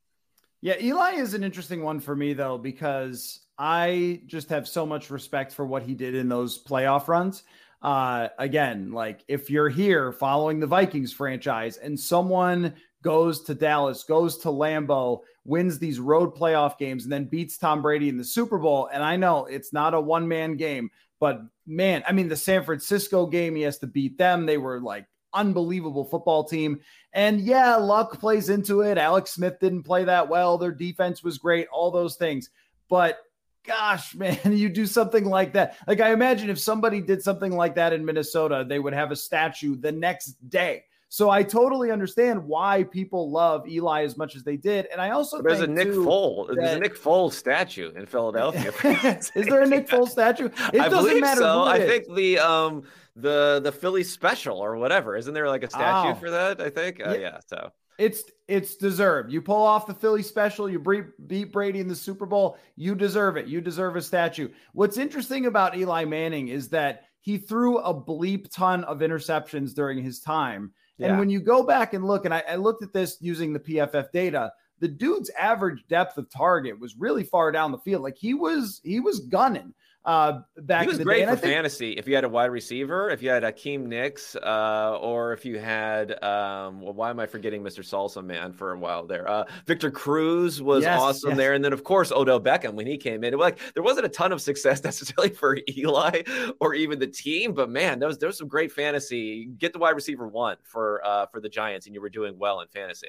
[0.62, 5.11] Yeah, Eli is an interesting one for me though because I just have so much
[5.11, 7.42] respect for what he did in those playoff runs.
[7.83, 14.05] Uh, again, like if you're here following the Vikings franchise and someone goes to Dallas,
[14.05, 18.25] goes to Lambeau, wins these road playoff games, and then beats Tom Brady in the
[18.25, 18.90] Super Bowl.
[18.92, 22.64] And I know it's not a one man game, but man, I mean, the San
[22.64, 24.44] Francisco game, he has to beat them.
[24.44, 26.80] They were like unbelievable football team.
[27.12, 28.98] And yeah, luck plays into it.
[28.98, 30.58] Alex Smith didn't play that well.
[30.58, 32.50] Their defense was great, all those things.
[32.88, 33.18] But
[33.64, 35.76] gosh, man, you do something like that.
[35.86, 39.16] Like I imagine if somebody did something like that in Minnesota, they would have a
[39.16, 40.84] statue the next day.
[41.12, 45.10] So I totally understand why people love Eli as much as they did, and I
[45.10, 46.46] also there's a Nick Foles.
[46.46, 46.56] That...
[46.56, 48.72] There's a Nick Foles statue in Philadelphia.
[49.34, 50.50] is there a Nick Foles statue?
[50.72, 51.40] It I doesn't matter.
[51.40, 51.64] So.
[51.64, 52.84] I think the um
[53.20, 55.16] the the Philly special or whatever.
[55.16, 56.14] Isn't there like a statue oh.
[56.14, 56.61] for that?
[56.61, 57.00] I think.
[57.04, 57.18] Uh, yeah.
[57.18, 57.38] yeah.
[57.46, 59.30] So it's it's deserved.
[59.30, 60.78] You pull off the Philly special, you
[61.26, 63.46] beat Brady in the Super Bowl, you deserve it.
[63.46, 64.48] You deserve a statue.
[64.72, 70.02] What's interesting about Eli Manning is that he threw a bleep ton of interceptions during
[70.02, 70.72] his time.
[70.96, 71.09] Yeah.
[71.09, 73.61] And when you go back and look, and I, I looked at this using the
[73.61, 78.02] PFF data, the dude's average depth of target was really far down the field.
[78.02, 80.82] Like he was he was gunning uh, back.
[80.82, 81.92] He was great for think, fantasy.
[81.92, 85.58] If you had a wide receiver, if you had Hakeem Nicks, uh, or if you
[85.58, 87.84] had, um, well, why am I forgetting Mr.
[87.84, 89.28] Salsa Man for a while there?
[89.28, 91.36] Uh, Victor Cruz was yes, awesome yes.
[91.36, 93.34] there, and then of course Odell Beckham when he came in.
[93.34, 96.22] It was like there wasn't a ton of success necessarily for Eli
[96.60, 99.50] or even the team, but man, there was there was some great fantasy.
[99.58, 102.60] Get the wide receiver one for uh, for the Giants, and you were doing well
[102.60, 103.08] in fantasy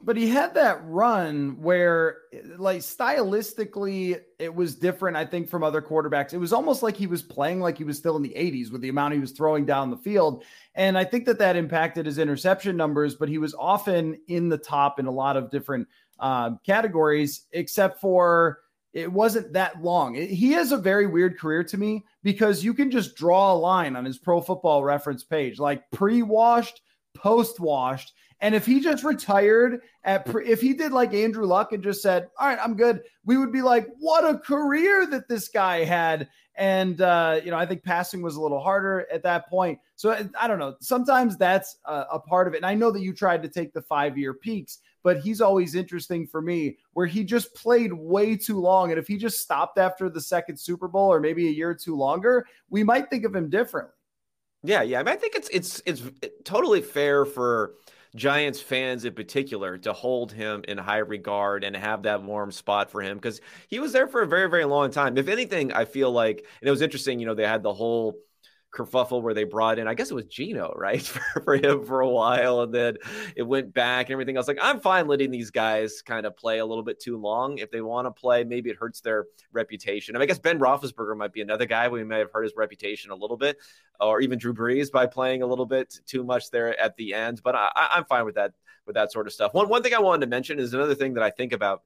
[0.00, 2.18] but he had that run where
[2.56, 6.32] like stylistically it was different i think from other quarterbacks.
[6.32, 8.80] It was almost like he was playing like he was still in the 80s with
[8.80, 10.44] the amount he was throwing down the field.
[10.74, 14.58] And i think that that impacted his interception numbers but he was often in the
[14.58, 15.88] top in a lot of different
[16.20, 18.60] uh, categories except for
[18.94, 20.14] it wasn't that long.
[20.14, 23.94] He has a very weird career to me because you can just draw a line
[23.96, 25.88] on his pro football reference page like
[27.14, 31.82] pre-washed post-washed And if he just retired at, if he did like Andrew Luck and
[31.82, 35.48] just said, "All right, I'm good," we would be like, "What a career that this
[35.48, 39.48] guy had!" And uh, you know, I think passing was a little harder at that
[39.48, 39.80] point.
[39.96, 40.76] So I don't know.
[40.80, 42.58] Sometimes that's a, a part of it.
[42.58, 45.74] And I know that you tried to take the five year peaks, but he's always
[45.74, 48.90] interesting for me where he just played way too long.
[48.90, 51.74] And if he just stopped after the second Super Bowl or maybe a year or
[51.74, 53.94] two longer, we might think of him differently.
[54.62, 55.00] Yeah, yeah.
[55.00, 56.02] I, mean, I think it's it's it's
[56.44, 57.74] totally fair for
[58.16, 62.90] Giants fans in particular to hold him in high regard and have that warm spot
[62.90, 65.16] for him because he was there for a very, very long time.
[65.16, 68.18] If anything, I feel like, and it was interesting, you know, they had the whole
[68.70, 72.00] kerfuffle where they brought in, I guess it was Geno, right, for, for him for
[72.00, 72.96] a while, and then
[73.36, 74.48] it went back and everything else.
[74.48, 77.70] Like I'm fine letting these guys kind of play a little bit too long if
[77.70, 78.44] they want to play.
[78.44, 80.14] Maybe it hurts their reputation.
[80.14, 82.54] I, mean, I guess Ben Roethlisberger might be another guy we may have hurt his
[82.56, 83.58] reputation a little bit,
[84.00, 87.40] or even Drew Brees by playing a little bit too much there at the end.
[87.42, 88.52] But I, I'm fine with that
[88.86, 89.54] with that sort of stuff.
[89.54, 91.82] One one thing I wanted to mention is another thing that I think about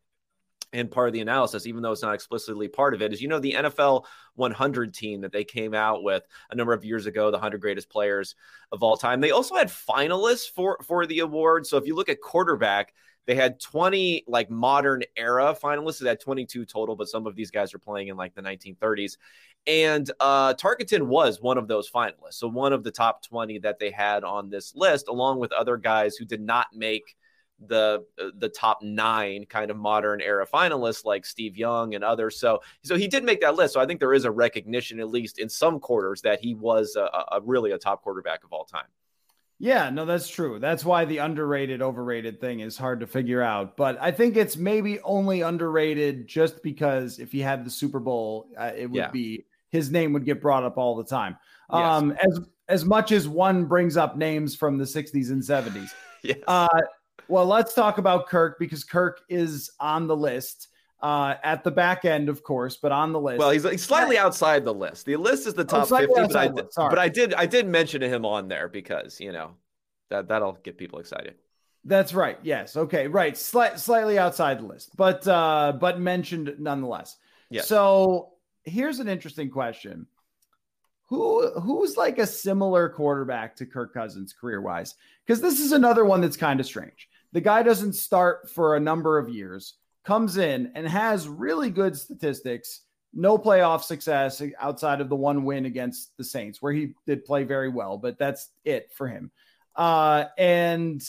[0.72, 3.28] and part of the analysis, even though it's not explicitly part of it, is you
[3.28, 4.04] know the NFL
[4.36, 7.90] 100 team that they came out with a number of years ago, the 100 greatest
[7.90, 8.34] players
[8.70, 9.20] of all time.
[9.20, 11.66] They also had finalists for for the award.
[11.66, 12.94] So if you look at quarterback,
[13.26, 16.00] they had 20 like modern era finalists.
[16.00, 19.16] They had 22 total, but some of these guys are playing in like the 1930s.
[19.66, 22.34] And uh, Tarkenton was one of those finalists.
[22.34, 25.76] So one of the top 20 that they had on this list, along with other
[25.76, 27.16] guys who did not make
[27.66, 32.38] the uh, the top nine kind of modern era finalists like Steve Young and others.
[32.38, 33.74] So so he did make that list.
[33.74, 36.96] So I think there is a recognition, at least in some quarters, that he was
[36.96, 38.86] a, a really a top quarterback of all time.
[39.58, 40.58] Yeah, no, that's true.
[40.58, 43.76] That's why the underrated, overrated thing is hard to figure out.
[43.76, 48.48] But I think it's maybe only underrated just because if he had the Super Bowl,
[48.58, 49.10] uh, it would yeah.
[49.10, 51.36] be his name would get brought up all the time.
[51.72, 51.80] Yes.
[51.80, 55.90] Um, as as much as one brings up names from the 60s and 70s.
[56.22, 56.38] yes.
[56.46, 56.66] Uh,
[57.32, 60.68] well, let's talk about Kirk because Kirk is on the list.
[61.00, 63.40] Uh, at the back end, of course, but on the list.
[63.40, 65.04] Well, he's, he's slightly outside the list.
[65.04, 67.46] The list is the oh, top oh, 50, but I, did, but I did I
[67.46, 69.52] did mention him on there because you know
[70.10, 71.34] that that'll get people excited.
[71.84, 72.38] That's right.
[72.44, 72.76] Yes.
[72.76, 73.08] Okay.
[73.08, 73.36] Right.
[73.36, 77.16] Slight, slightly outside the list, but uh, but mentioned nonetheless.
[77.50, 77.62] Yeah.
[77.62, 80.06] So here's an interesting question:
[81.08, 84.94] Who who's like a similar quarterback to Kirk Cousins career wise?
[85.26, 87.08] Because this is another one that's kind of strange.
[87.32, 91.96] The guy doesn't start for a number of years, comes in and has really good
[91.96, 92.82] statistics,
[93.14, 97.44] no playoff success outside of the one win against the Saints, where he did play
[97.44, 99.30] very well, but that's it for him.
[99.74, 101.02] Uh, and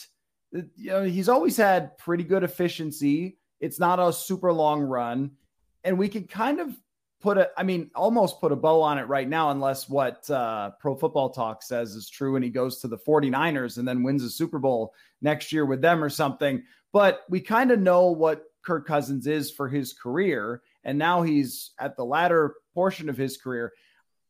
[0.52, 3.38] you know, he's always had pretty good efficiency.
[3.60, 5.32] It's not a super long run.
[5.84, 6.76] And we can kind of
[7.24, 10.72] put a, I mean, almost put a bow on it right now, unless what uh,
[10.80, 14.24] Pro Football Talk says is true and he goes to the 49ers and then wins
[14.24, 16.62] a Super Bowl next year with them or something.
[16.92, 20.62] But we kind of know what Kirk Cousins is for his career.
[20.84, 23.72] And now he's at the latter portion of his career.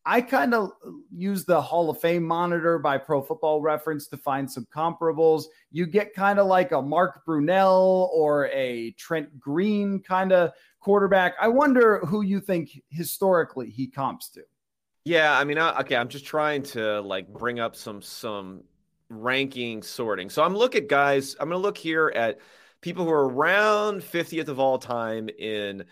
[0.05, 0.71] I kind of
[1.15, 5.45] use the Hall of Fame monitor by Pro Football Reference to find some comparables.
[5.71, 11.35] You get kind of like a Mark Brunell or a Trent Green kind of quarterback.
[11.39, 14.41] I wonder who you think historically he comps to.
[15.05, 18.63] Yeah, I mean, okay, I'm just trying to like bring up some some
[19.09, 20.29] ranking sorting.
[20.29, 21.35] So I'm look at guys.
[21.39, 22.39] I'm going to look here at
[22.81, 25.85] people who are around 50th of all time in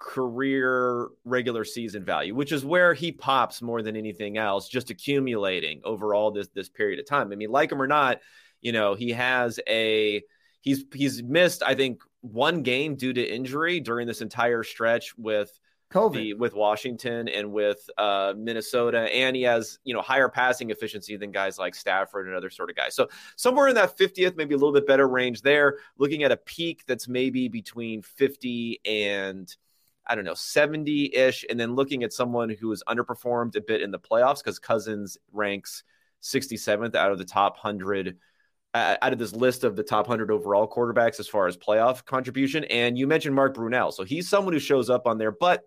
[0.00, 5.80] career regular season value, which is where he pops more than anything else, just accumulating
[5.84, 7.30] over all this this period of time.
[7.30, 8.18] I mean, like him or not,
[8.60, 10.22] you know, he has a
[10.62, 15.60] he's he's missed, I think, one game due to injury during this entire stretch with
[15.92, 20.70] COVID the, with Washington and with uh, Minnesota, and he has you know higher passing
[20.70, 22.94] efficiency than guys like Stafford and other sort of guys.
[22.94, 25.76] So somewhere in that 50th, maybe a little bit better range there.
[25.98, 29.54] Looking at a peak that's maybe between 50 and
[30.10, 33.80] I don't know 70 ish, and then looking at someone who has underperformed a bit
[33.80, 35.84] in the playoffs because Cousins ranks
[36.22, 38.18] 67th out of the top hundred
[38.74, 42.04] uh, out of this list of the top 100 overall quarterbacks as far as playoff
[42.04, 42.64] contribution.
[42.64, 43.92] And you mentioned Mark Brunell.
[43.92, 45.62] So he's someone who shows up on there, but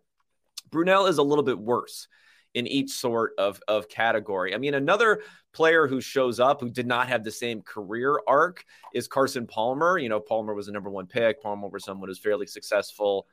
[0.70, 2.08] Brunell is a little bit worse
[2.54, 4.54] in each sort of, of category.
[4.54, 5.22] I mean, another
[5.54, 9.98] player who shows up who did not have the same career arc is Carson Palmer.
[9.98, 11.42] You know, Palmer was the number one pick.
[11.42, 13.28] Palmer was someone who's fairly successful.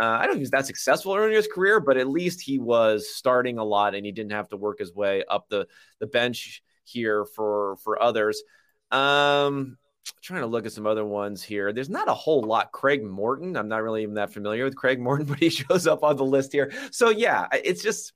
[0.00, 2.58] Uh, I don't think he's that successful early in his career, but at least he
[2.58, 5.66] was starting a lot and he didn't have to work his way up the,
[6.00, 8.42] the bench here for for others.
[8.90, 9.78] Um,
[10.22, 11.72] trying to look at some other ones here.
[11.72, 12.72] There's not a whole lot.
[12.72, 13.56] Craig Morton.
[13.56, 16.24] I'm not really even that familiar with Craig Morton, but he shows up on the
[16.24, 16.72] list here.
[16.90, 18.12] So yeah, it's just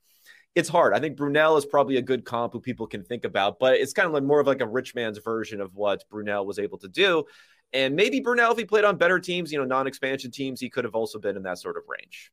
[0.55, 0.95] it's hard.
[0.95, 3.93] I think Brunell is probably a good comp who people can think about, but it's
[3.93, 6.79] kind of like more of like a rich man's version of what Brunell was able
[6.79, 7.25] to do.
[7.73, 10.85] And maybe Brunell, if he played on better teams, you know, non-expansion teams, he could
[10.85, 12.33] have also been in that sort of range.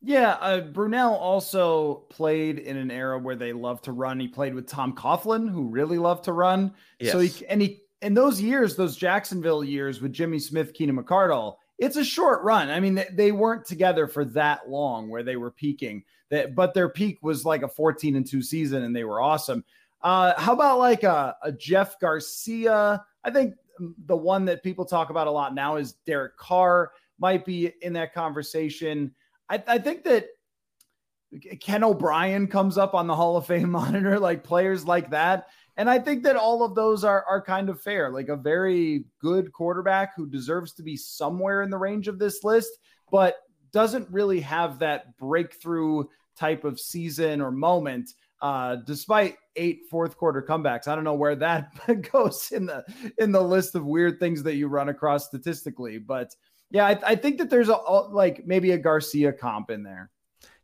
[0.00, 4.20] Yeah, uh, Brunell also played in an era where they loved to run.
[4.20, 6.74] He played with Tom Coughlin, who really loved to run.
[7.00, 7.12] Yes.
[7.12, 11.56] So he and he in those years, those Jacksonville years with Jimmy Smith, Keenan McCardell,
[11.78, 12.70] it's a short run.
[12.70, 16.04] I mean, they, they weren't together for that long where they were peaking.
[16.30, 19.64] That, but their peak was like a 14 and two season, and they were awesome.
[20.02, 23.04] Uh, how about like a, a Jeff Garcia?
[23.24, 23.54] I think
[24.06, 27.92] the one that people talk about a lot now is Derek Carr might be in
[27.94, 29.14] that conversation.
[29.48, 30.28] I, I think that
[31.60, 35.48] Ken O'Brien comes up on the Hall of Fame monitor, like players like that.
[35.76, 39.04] And I think that all of those are, are kind of fair, like a very
[39.20, 42.70] good quarterback who deserves to be somewhere in the range of this list,
[43.12, 43.36] but
[43.72, 46.04] doesn't really have that breakthrough
[46.36, 48.10] type of season or moment.
[48.40, 51.72] Uh, despite eight fourth quarter comebacks, I don't know where that
[52.12, 52.84] goes in the
[53.18, 56.34] in the list of weird things that you run across statistically, but
[56.70, 60.10] yeah, I, I think that there's a like maybe a Garcia comp in there.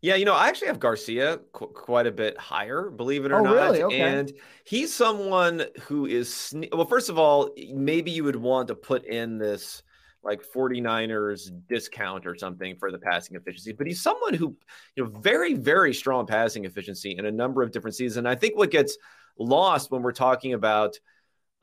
[0.02, 3.40] Yeah, you know, I actually have Garcia qu- quite a bit higher, believe it or
[3.40, 3.54] oh, not.
[3.54, 3.82] Really?
[3.84, 4.00] Okay.
[4.02, 4.30] And
[4.64, 9.06] he's someone who is sne- well, first of all, maybe you would want to put
[9.06, 9.82] in this
[10.24, 14.56] like 49ers discount or something for the passing efficiency, but he's someone who,
[14.96, 18.16] you know, very, very strong passing efficiency in a number of different seasons.
[18.18, 18.96] And I think what gets
[19.38, 20.98] lost when we're talking about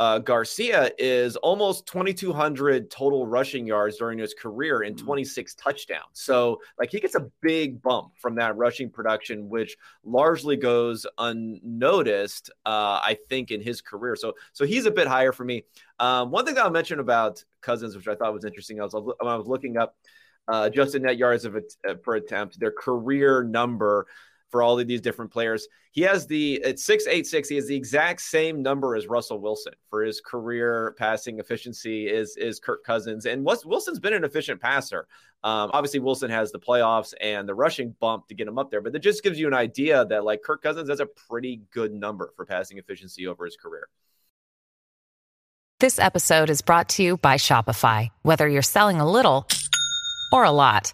[0.01, 5.03] uh, Garcia is almost 2,200 total rushing yards during his career and mm.
[5.03, 6.01] 26 touchdowns.
[6.13, 12.49] So, like, he gets a big bump from that rushing production, which largely goes unnoticed,
[12.65, 14.15] uh, I think, in his career.
[14.15, 15.65] So, so he's a bit higher for me.
[15.99, 18.93] Um, one thing that I'll mention about Cousins, which I thought was interesting, I was
[18.95, 19.95] when I was looking up
[20.47, 24.07] uh, adjusted net yards of a, uh, per attempt, their career number
[24.51, 25.67] for all of these different players.
[25.91, 30.03] He has the at 686, he has the exact same number as Russell Wilson for
[30.03, 33.25] his career passing efficiency is is Kirk Cousins.
[33.25, 35.07] And Wilson's been an efficient passer.
[35.43, 38.81] Um, obviously, Wilson has the playoffs and the rushing bump to get him up there,
[38.81, 41.93] but that just gives you an idea that like Kirk Cousins has a pretty good
[41.93, 43.87] number for passing efficiency over his career.
[45.79, 48.09] This episode is brought to you by Shopify.
[48.21, 49.47] Whether you're selling a little
[50.31, 50.93] or a lot.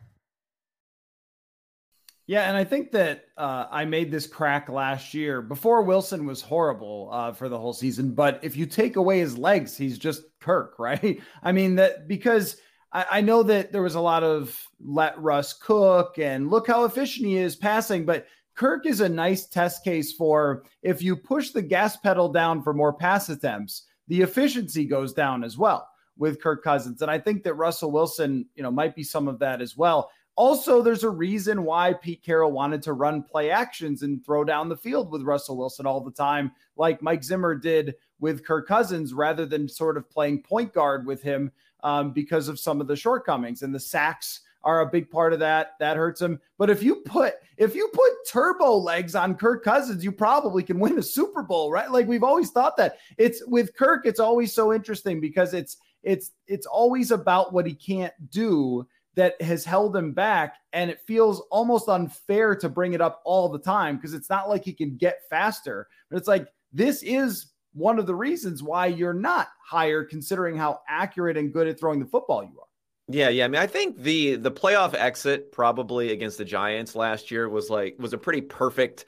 [2.31, 6.41] Yeah, and I think that uh, I made this crack last year before Wilson was
[6.41, 8.13] horrible uh, for the whole season.
[8.13, 11.19] But if you take away his legs, he's just Kirk, right?
[11.43, 12.55] I mean that because
[12.93, 16.85] I, I know that there was a lot of let Russ cook and look how
[16.85, 21.49] efficient he is passing, but Kirk is a nice test case for if you push
[21.49, 25.85] the gas pedal down for more pass attempts, the efficiency goes down as well
[26.17, 27.01] with Kirk Cousins.
[27.01, 30.09] And I think that Russell Wilson, you know, might be some of that as well.
[30.41, 34.69] Also, there's a reason why Pete Carroll wanted to run play actions and throw down
[34.69, 39.13] the field with Russell Wilson all the time, like Mike Zimmer did with Kirk Cousins,
[39.13, 41.51] rather than sort of playing point guard with him
[41.83, 43.61] um, because of some of the shortcomings.
[43.61, 45.73] And the sacks are a big part of that.
[45.79, 46.41] That hurts him.
[46.57, 50.79] But if you put if you put turbo legs on Kirk Cousins, you probably can
[50.79, 51.91] win a Super Bowl, right?
[51.91, 52.97] Like we've always thought that.
[53.19, 57.75] It's with Kirk, it's always so interesting because it's it's it's always about what he
[57.75, 60.57] can't do that has held him back.
[60.73, 64.49] And it feels almost unfair to bring it up all the time because it's not
[64.49, 65.87] like he can get faster.
[66.09, 70.79] But it's like, this is one of the reasons why you're not higher, considering how
[70.87, 72.67] accurate and good at throwing the football you are.
[73.07, 73.45] Yeah, yeah.
[73.45, 77.69] I mean, I think the the playoff exit probably against the Giants last year was
[77.69, 79.05] like was a pretty perfect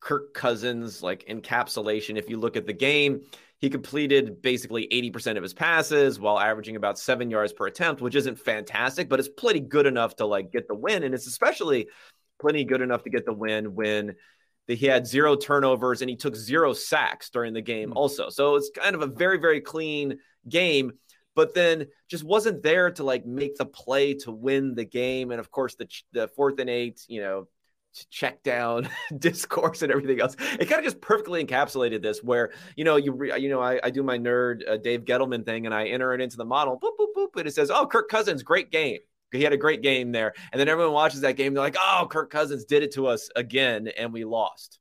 [0.00, 2.18] Kirk Cousins like encapsulation.
[2.18, 3.22] If you look at the game,
[3.62, 8.16] he completed basically 80% of his passes while averaging about seven yards per attempt, which
[8.16, 11.04] isn't fantastic, but it's plenty good enough to like get the win.
[11.04, 11.86] And it's especially
[12.40, 14.16] plenty good enough to get the win when
[14.66, 17.98] the, he had zero turnovers and he took zero sacks during the game mm-hmm.
[17.98, 18.30] also.
[18.30, 20.94] So it's kind of a very, very clean game,
[21.36, 25.30] but then just wasn't there to like make the play to win the game.
[25.30, 27.46] And of course, the, the fourth and eight, you know,
[28.10, 28.88] check down
[29.18, 30.36] discourse and everything else.
[30.58, 33.80] It kind of just perfectly encapsulated this where, you know, you, re, you know, I,
[33.82, 36.78] I do my nerd uh, Dave Gettleman thing and I enter it into the model,
[36.80, 37.38] boop, boop, boop.
[37.38, 38.98] And it says, oh, Kirk Cousins, great game.
[39.30, 40.34] He had a great game there.
[40.52, 41.54] And then everyone watches that game.
[41.54, 43.88] They're like, oh, Kirk Cousins did it to us again.
[43.88, 44.78] And we lost.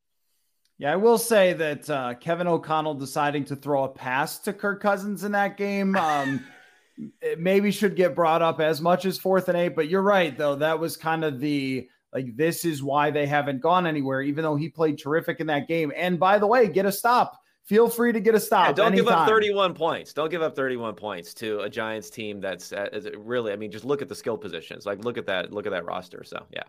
[0.77, 4.81] Yeah, I will say that uh, Kevin O'Connell deciding to throw a pass to Kirk
[4.81, 5.95] Cousins in that game.
[5.95, 6.43] Um,
[7.21, 9.75] it maybe should get brought up as much as fourth and eight.
[9.75, 10.55] But you're right, though.
[10.55, 14.55] That was kind of the like this is why they haven't gone anywhere, even though
[14.55, 15.91] he played terrific in that game.
[15.95, 17.37] And by the way, get a stop.
[17.63, 18.67] Feel free to get a stop.
[18.67, 19.05] Yeah, don't anytime.
[19.05, 20.13] give up 31 points.
[20.13, 23.53] Don't give up 31 points to a Giants team that's uh, really.
[23.53, 24.85] I mean, just look at the skill positions.
[24.85, 25.53] Like, look at that.
[25.53, 26.23] Look at that roster.
[26.23, 26.63] So, yeah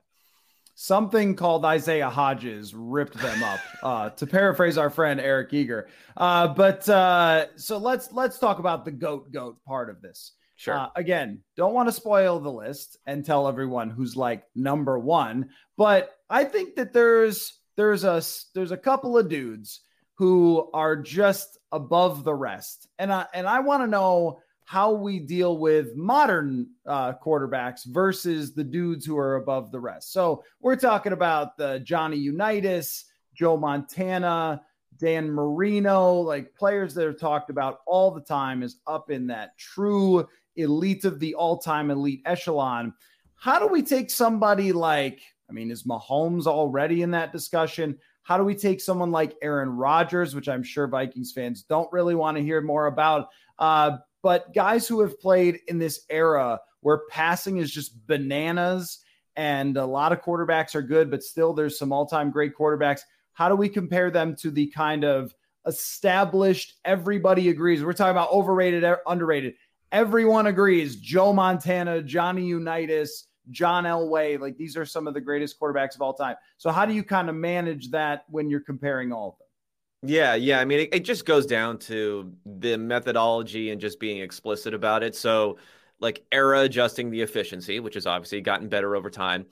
[0.74, 3.60] something called Isaiah Hodgins ripped them up.
[3.82, 5.88] Uh, to paraphrase our friend Eric Eager.
[6.16, 10.34] Uh, but uh, so let's let's talk about the goat goat part of this.
[10.62, 10.78] Sure.
[10.78, 15.50] Uh, again, don't want to spoil the list and tell everyone who's like number one,
[15.76, 18.22] but I think that there's there's a
[18.54, 19.80] there's a couple of dudes
[20.14, 25.18] who are just above the rest, and I and I want to know how we
[25.18, 30.12] deal with modern uh, quarterbacks versus the dudes who are above the rest.
[30.12, 34.62] So we're talking about the Johnny Unitas, Joe Montana,
[34.96, 39.58] Dan Marino, like players that are talked about all the time is up in that
[39.58, 42.94] true elite of the all-time elite echelon.
[43.34, 47.98] How do we take somebody like, I mean, is Mahomes already in that discussion?
[48.22, 52.14] How do we take someone like Aaron Rodgers, which I'm sure Vikings fans don't really
[52.14, 53.28] want to hear more about?
[53.58, 58.98] Uh, but guys who have played in this era where passing is just bananas
[59.36, 63.00] and a lot of quarterbacks are good, but still there's some all time great quarterbacks.
[63.32, 65.34] How do we compare them to the kind of
[65.66, 67.82] established, everybody agrees?
[67.82, 69.54] We're talking about overrated, underrated.
[69.92, 74.40] Everyone agrees Joe Montana, Johnny Unitas, John Elway.
[74.40, 76.36] Like these are some of the greatest quarterbacks of all time.
[76.56, 80.10] So, how do you kind of manage that when you're comparing all of them?
[80.10, 80.58] Yeah, yeah.
[80.60, 85.04] I mean, it, it, just goes down to the methodology and just being explicit about
[85.04, 85.14] it.
[85.14, 85.58] So,
[86.00, 89.46] like era adjusting the efficiency, which has obviously gotten better over time.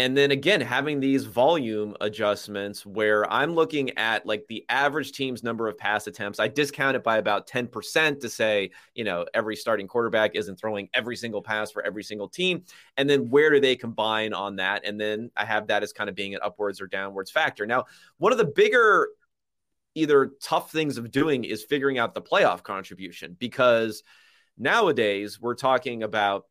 [0.00, 5.42] And then again, having these volume adjustments where I'm looking at like the average team's
[5.42, 6.40] number of pass attempts.
[6.40, 10.88] I discount it by about 10% to say, you know, every starting quarterback isn't throwing
[10.94, 12.64] every single pass for every single team.
[12.96, 14.86] And then where do they combine on that?
[14.86, 17.66] And then I have that as kind of being an upwards or downwards factor.
[17.66, 17.84] Now,
[18.16, 19.10] one of the bigger
[19.94, 24.02] either tough things of doing is figuring out the playoff contribution because
[24.56, 26.46] nowadays we're talking about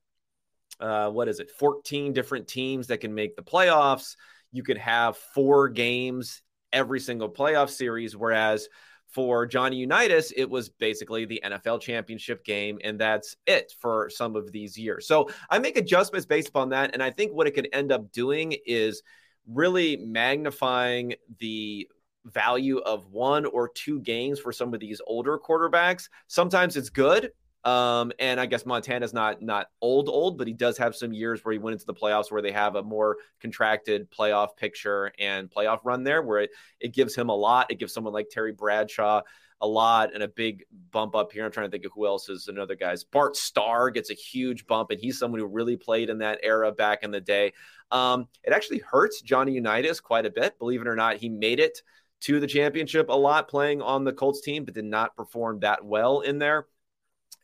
[0.79, 4.15] uh, what is it 14 different teams that can make the playoffs
[4.51, 8.67] you could have four games every single playoff series whereas
[9.09, 14.35] for Johnny Unitas, it was basically the NFL championship game, and that's it for some
[14.35, 15.07] of these years.
[15.07, 16.91] So I make adjustments based upon that.
[16.93, 19.01] And I think what it could end up doing is
[19.47, 21.87] really magnifying the
[22.25, 26.09] value of one or two games for some of these older quarterbacks.
[26.27, 27.31] Sometimes it's good.
[27.65, 31.43] Um, and I guess Montana's not not old old, but he does have some years
[31.43, 35.49] where he went into the playoffs where they have a more contracted playoff picture and
[35.49, 37.69] playoff run there, where it, it gives him a lot.
[37.69, 39.21] It gives someone like Terry Bradshaw
[39.61, 41.45] a lot and a big bump up here.
[41.45, 43.03] I'm trying to think of who else is another guys.
[43.03, 46.71] Bart Starr gets a huge bump, and he's someone who really played in that era
[46.71, 47.51] back in the day.
[47.91, 50.57] Um, it actually hurts Johnny Unitas quite a bit.
[50.59, 51.81] Believe it or not, he made it
[52.21, 55.83] to the championship a lot playing on the Colts team, but did not perform that
[55.83, 56.67] well in there.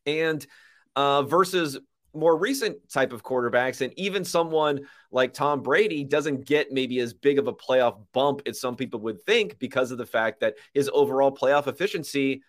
[0.05, 0.45] And
[0.95, 1.77] uh, versus
[2.13, 4.81] more recent type of quarterbacks, and even someone
[5.11, 9.01] like Tom Brady doesn't get maybe as big of a playoff bump as some people
[9.01, 12.41] would think because of the fact that his overall playoff efficiency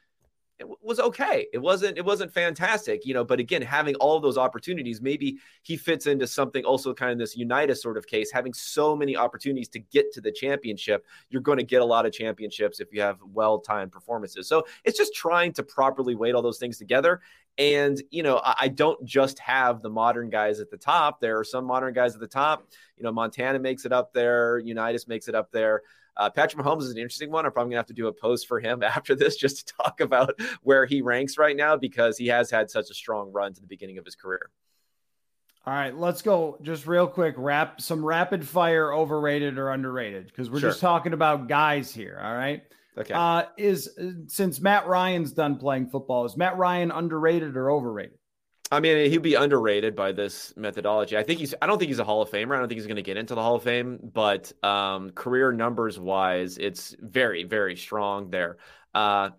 [0.59, 1.47] it was okay.
[1.53, 5.39] It wasn't it wasn't fantastic, you know, but again, having all of those opportunities, maybe
[5.63, 9.17] he fits into something also kind of this Unitas sort of case, having so many
[9.17, 12.93] opportunities to get to the championship, you're going to get a lot of championships if
[12.93, 14.49] you have well-timed performances.
[14.49, 17.21] So, it's just trying to properly weight all those things together
[17.59, 21.21] and, you know, I, I don't just have the modern guys at the top.
[21.21, 22.69] There are some modern guys at the top.
[22.97, 25.83] You know, Montana makes it up there, Unitas makes it up there.
[26.17, 27.45] Uh, Patrick Mahomes is an interesting one.
[27.45, 30.01] I'm probably gonna have to do a post for him after this just to talk
[30.01, 33.61] about where he ranks right now because he has had such a strong run to
[33.61, 34.51] the beginning of his career.
[35.67, 37.35] All right, let's go just real quick.
[37.37, 40.71] Wrap some rapid fire overrated or underrated because we're sure.
[40.71, 42.21] just talking about guys here.
[42.23, 42.63] All right.
[42.97, 43.13] Okay.
[43.13, 43.91] Uh, is
[44.29, 48.19] since Matt Ryan's done playing football, is Matt Ryan underrated or overrated?
[48.71, 51.17] I mean, he'd be underrated by this methodology.
[51.17, 51.55] I think he's.
[51.63, 52.57] I don't think he's a Hall of Famer.
[52.57, 53.99] I don't think he's going to get into the Hall of Fame.
[54.13, 58.57] But um, career numbers wise, it's very, very strong there.
[58.93, 59.31] Uh,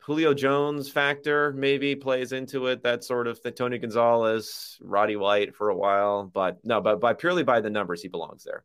[0.00, 2.82] Julio Jones factor maybe plays into it.
[2.82, 7.14] That sort of the Tony Gonzalez, Roddy White for a while, but no, but by
[7.14, 8.64] purely by the numbers, he belongs there.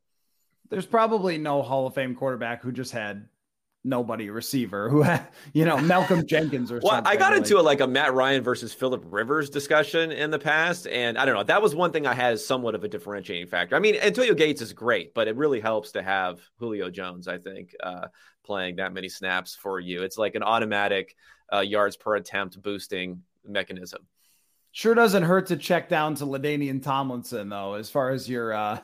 [0.70, 3.30] There's probably no Hall of Fame quarterback who just had
[3.90, 7.12] nobody receiver who had, you know, Malcolm Jenkins or well, something.
[7.12, 10.88] I got into a, like a Matt Ryan versus Philip Rivers discussion in the past.
[10.88, 13.48] And I don't know, that was one thing I had as somewhat of a differentiating
[13.48, 13.76] factor.
[13.76, 17.40] I mean, Antonio Gates is great, but it really helps to have Julio Jones, I
[17.40, 18.08] think, uh,
[18.46, 20.04] playing that many snaps for you.
[20.04, 21.16] It's like an automatic
[21.52, 24.08] uh, yards per attempt boosting mechanism.
[24.72, 28.80] Sure doesn't hurt to check down to LaDainian Tomlinson though, as far as your uh,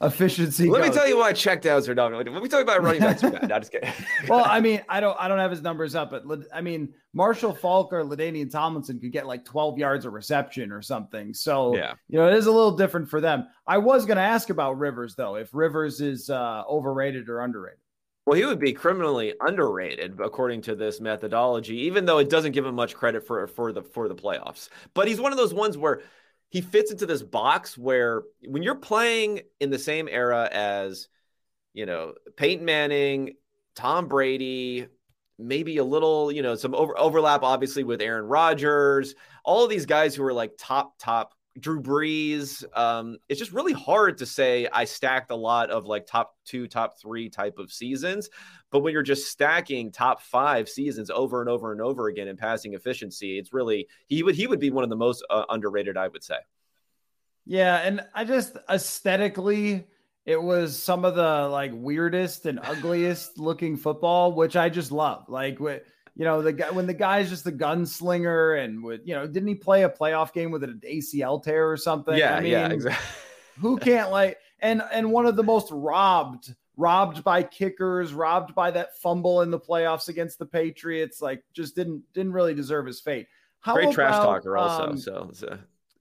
[0.00, 0.68] efficiency.
[0.68, 0.88] Let goes.
[0.88, 2.12] me tell you why checkdowns are not.
[2.12, 3.48] Let me talk about running backs are bad.
[3.48, 3.92] Not just kidding.
[4.28, 7.54] well, I mean, I don't, I don't have his numbers up, but I mean, Marshall
[7.54, 11.34] Faulk or LaDainian Tomlinson could get like 12 yards of reception or something.
[11.34, 13.46] So, yeah, you know, it is a little different for them.
[13.66, 17.80] I was going to ask about Rivers though, if Rivers is uh, overrated or underrated.
[18.26, 22.66] Well, he would be criminally underrated according to this methodology, even though it doesn't give
[22.66, 24.68] him much credit for for the for the playoffs.
[24.94, 26.02] But he's one of those ones where
[26.50, 31.08] he fits into this box where when you're playing in the same era as,
[31.72, 33.36] you know, Peyton Manning,
[33.76, 34.88] Tom Brady,
[35.38, 39.86] maybe a little, you know, some over, overlap obviously with Aaron Rodgers, all of these
[39.86, 42.64] guys who are like top top Drew Brees.
[42.76, 46.66] Um, it's just really hard to say I stacked a lot of like top two,
[46.66, 48.30] top three type of seasons.
[48.70, 52.36] But when you're just stacking top five seasons over and over and over again in
[52.36, 55.96] passing efficiency, it's really he would he would be one of the most uh, underrated,
[55.96, 56.36] I would say.
[57.46, 59.86] Yeah, and I just aesthetically,
[60.24, 65.24] it was some of the like weirdest and ugliest looking football, which I just love.
[65.28, 65.82] Like with
[66.20, 69.48] you know, the guy when the guy's just the gunslinger and with you know, didn't
[69.48, 72.14] he play a playoff game with an ACL tear or something?
[72.14, 73.06] Yeah, I mean, yeah, exactly.
[73.58, 78.70] who can't like and and one of the most robbed, robbed by kickers, robbed by
[78.70, 83.00] that fumble in the playoffs against the Patriots, like just didn't didn't really deserve his
[83.00, 83.26] fate.
[83.60, 85.56] How Great about, trash talker also, um, so it's uh,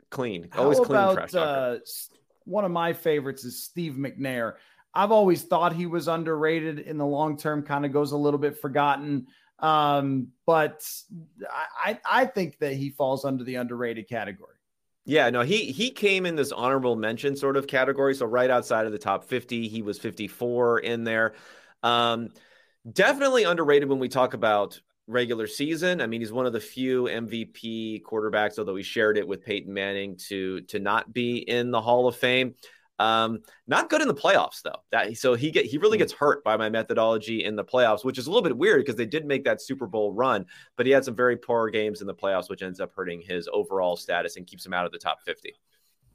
[0.10, 1.78] clean, always clean about, trash talker.
[1.78, 1.80] Uh,
[2.44, 4.56] one of my favorites is Steve McNair.
[4.94, 8.40] I've always thought he was underrated in the long term, kind of goes a little
[8.40, 9.28] bit forgotten.
[9.62, 10.90] Um, but
[11.84, 14.56] I, I think that he falls under the underrated category.
[15.06, 18.86] Yeah, no, he he came in this honorable mention sort of category, so right outside
[18.86, 19.68] of the top 50.
[19.68, 21.34] He was 54 in there.
[21.82, 22.30] Um,
[22.92, 26.00] definitely underrated when we talk about regular season.
[26.02, 29.74] I mean, he's one of the few MVP quarterbacks, although he shared it with Peyton
[29.74, 32.54] Manning to to not be in the Hall of Fame.
[33.00, 34.82] Um, not good in the playoffs though.
[34.92, 36.02] That so he get he really hmm.
[36.02, 38.96] gets hurt by my methodology in the playoffs, which is a little bit weird because
[38.96, 40.46] they did make that Super Bowl run,
[40.76, 43.50] but he had some very poor games in the playoffs, which ends up hurting his
[43.52, 45.56] overall status and keeps him out of the top 50.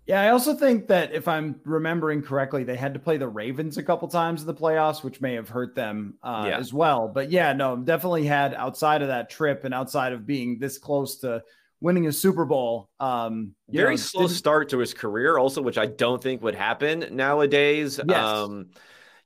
[0.07, 3.78] Yeah, I also think that if I'm remembering correctly, they had to play the Ravens
[3.78, 6.59] a couple times in the playoffs, which may have hurt them uh, yeah.
[6.59, 7.09] as well.
[7.09, 11.16] But yeah, no, definitely had outside of that trip and outside of being this close
[11.20, 11.43] to
[11.85, 12.89] winning a Super Bowl.
[12.99, 17.09] Um, Very know, slow start to his career, also, which I don't think would happen
[17.12, 18.01] nowadays.
[18.09, 18.16] Yes.
[18.16, 18.70] Um,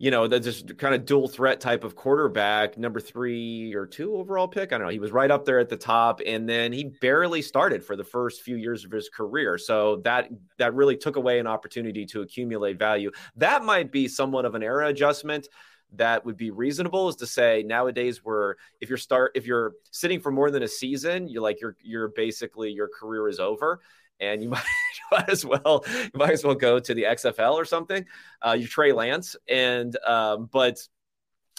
[0.00, 4.16] you know, that's just kind of dual threat type of quarterback, number three or two
[4.16, 4.72] overall pick.
[4.72, 4.92] I don't know.
[4.92, 8.04] He was right up there at the top, and then he barely started for the
[8.04, 9.56] first few years of his career.
[9.56, 10.28] So that
[10.58, 13.10] that really took away an opportunity to accumulate value.
[13.36, 15.48] That might be somewhat of an era adjustment
[15.96, 20.20] that would be reasonable is to say nowadays where if you're start if you're sitting
[20.20, 23.80] for more than a season you're like you're you're basically your career is over
[24.20, 27.54] and you might, you might as well you might as well go to the XFL
[27.54, 28.04] or something
[28.42, 29.36] uh you Trey Lance.
[29.48, 30.86] And um but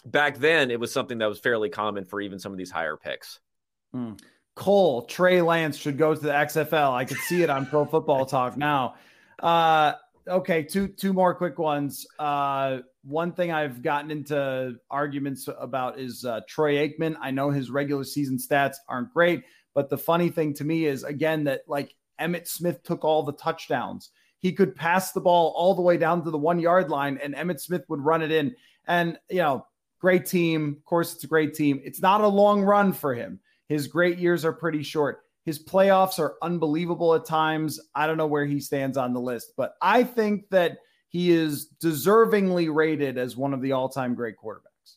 [0.05, 2.97] back then it was something that was fairly common for even some of these higher
[2.97, 3.39] picks.
[3.95, 4.19] Mm.
[4.55, 8.25] Cole Trey Lance should go to the XFL I could see it on Pro Football
[8.25, 8.95] Talk now.
[9.39, 9.93] Uh
[10.27, 12.05] okay two two more quick ones.
[12.17, 17.15] Uh one thing I've gotten into arguments about is uh, Troy Aikman.
[17.19, 19.43] I know his regular season stats aren't great,
[19.73, 23.33] but the funny thing to me is again that like Emmitt Smith took all the
[23.33, 24.11] touchdowns.
[24.37, 27.35] He could pass the ball all the way down to the one yard line, and
[27.35, 28.55] Emmitt Smith would run it in.
[28.87, 29.65] And you know,
[29.99, 30.75] great team.
[30.77, 31.81] Of course, it's a great team.
[31.83, 33.39] It's not a long run for him.
[33.67, 35.23] His great years are pretty short.
[35.45, 37.79] His playoffs are unbelievable at times.
[37.95, 40.77] I don't know where he stands on the list, but I think that
[41.09, 44.95] he is deservingly rated as one of the all-time great quarterbacks.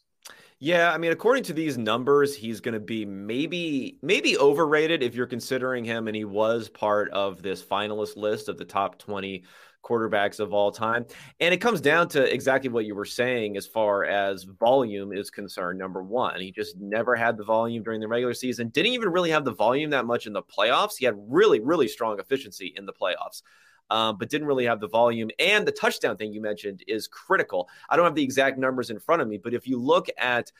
[0.60, 5.16] Yeah, I mean, according to these numbers, he's going to be maybe maybe overrated if
[5.16, 9.42] you're considering him, and he was part of this finalist list of the top 20
[9.82, 11.04] quarterbacks of all time.
[11.40, 15.30] And it comes down to exactly what you were saying as far as volume is
[15.30, 15.80] concerned.
[15.80, 19.30] Number one, he just never had the volume during the regular season, didn't even really
[19.30, 20.92] have the volume that much in the playoffs.
[20.96, 23.42] He had really, really strong efficiency in the playoffs
[23.93, 25.30] um, but didn't really have the volume.
[25.38, 27.68] And the touchdown thing you mentioned is critical.
[27.90, 30.51] I don't have the exact numbers in front of me, but if you look at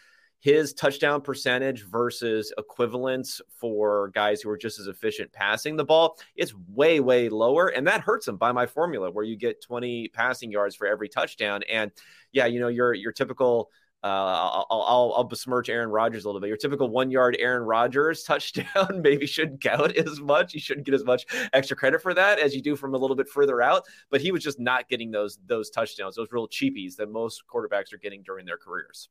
[0.41, 6.18] his touchdown percentage versus equivalents for guys who are just as efficient passing the ball,
[6.37, 7.68] it's way, way lower.
[7.68, 11.09] And that hurts him by my formula where you get 20 passing yards for every
[11.09, 11.62] touchdown.
[11.70, 11.91] And
[12.33, 13.70] yeah, you know, your your typical
[14.05, 16.48] uh, I'll, I'll, I'll besmirch Aaron Rodgers a little bit.
[16.48, 20.55] Your typical one yard Aaron Rodgers touchdown maybe shouldn't count as much.
[20.55, 23.14] You shouldn't get as much extra credit for that as you do from a little
[23.14, 23.84] bit further out.
[24.11, 27.92] But he was just not getting those those touchdowns, those real cheapies that most quarterbacks
[27.92, 29.09] are getting during their careers.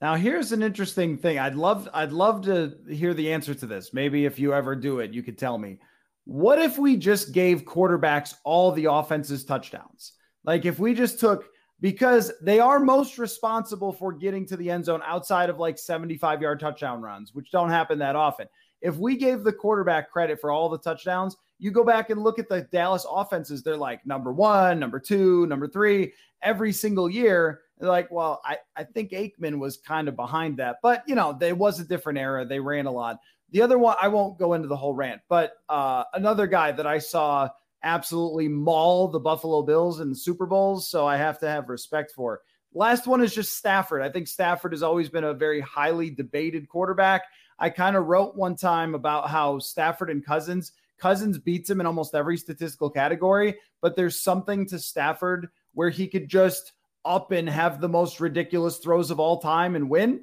[0.00, 1.40] Now here's an interesting thing.
[1.40, 3.92] I'd love I'd love to hear the answer to this.
[3.92, 5.80] Maybe if you ever do it, you could tell me.
[6.24, 10.12] what if we just gave quarterbacks all the offense's touchdowns?
[10.44, 11.48] Like if we just took
[11.80, 16.42] because they are most responsible for getting to the end zone outside of like 75
[16.42, 18.48] yard touchdown runs, which don't happen that often.
[18.80, 22.38] If we gave the quarterback credit for all the touchdowns, you go back and look
[22.38, 26.12] at the Dallas offenses, they're like number one, number two, number three
[26.42, 27.60] every single year.
[27.78, 31.36] They're like, well, I, I think Aikman was kind of behind that, but you know,
[31.38, 32.44] there was a different era.
[32.44, 33.18] They ran a lot.
[33.50, 36.86] The other one, I won't go into the whole rant, but uh, another guy that
[36.86, 37.48] I saw
[37.82, 40.88] absolutely maul the Buffalo Bills in the Super Bowls.
[40.88, 42.42] So I have to have respect for.
[42.74, 44.02] Last one is just Stafford.
[44.02, 47.22] I think Stafford has always been a very highly debated quarterback.
[47.58, 51.86] I kind of wrote one time about how Stafford and Cousins, Cousins beats him in
[51.86, 56.72] almost every statistical category, but there's something to Stafford where he could just
[57.04, 60.22] up and have the most ridiculous throws of all time and win.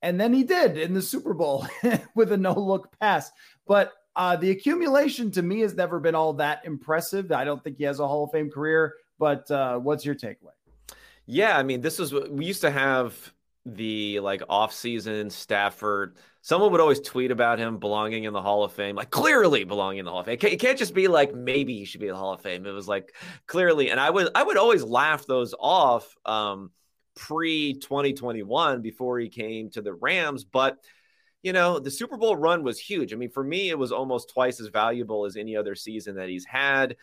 [0.00, 1.66] And then he did in the Super Bowl
[2.14, 3.30] with a no look pass.
[3.66, 7.32] But uh, the accumulation to me has never been all that impressive.
[7.32, 10.52] I don't think he has a Hall of Fame career, but uh, what's your takeaway?
[11.26, 13.32] Yeah, I mean, this is what we used to have
[13.64, 16.16] the like off-season Stafford.
[16.40, 20.00] Someone would always tweet about him belonging in the Hall of Fame, like clearly belonging
[20.00, 20.38] in the Hall of Fame.
[20.40, 22.66] It can't just be like maybe he should be in the Hall of Fame.
[22.66, 23.14] It was like
[23.46, 26.72] clearly, and I would I would always laugh those off um,
[27.14, 30.78] pre 2021 before he came to the Rams, but
[31.42, 33.12] you know, the Super Bowl run was huge.
[33.12, 36.28] I mean, for me, it was almost twice as valuable as any other season that
[36.28, 36.96] he's had.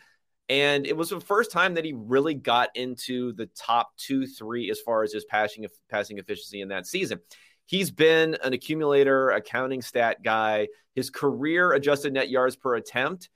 [0.48, 4.70] And it was the first time that he really got into the top two, three
[4.70, 7.20] as far as his passing passing efficiency in that season.
[7.66, 10.68] He's been an accumulator, accounting stat guy.
[10.94, 13.28] His career adjusted net yards per attempt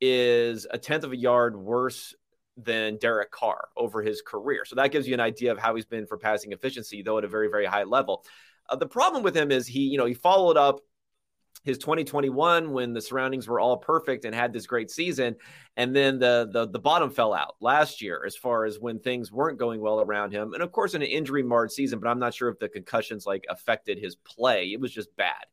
[0.00, 2.14] is a tenth of a yard worse
[2.56, 4.64] than Derek Carr over his career.
[4.64, 7.24] So that gives you an idea of how he's been for passing efficiency, though at
[7.24, 8.24] a very, very high level.
[8.68, 10.80] Uh, the problem with him is he, you know, he followed up
[11.64, 15.34] his 2021 when the surroundings were all perfect and had this great season
[15.76, 19.32] and then the, the the bottom fell out last year as far as when things
[19.32, 20.54] weren't going well around him.
[20.54, 23.26] And of course in an injury marred season but i'm not sure if the concussions
[23.26, 24.72] like affected his play.
[24.72, 25.44] It was just bad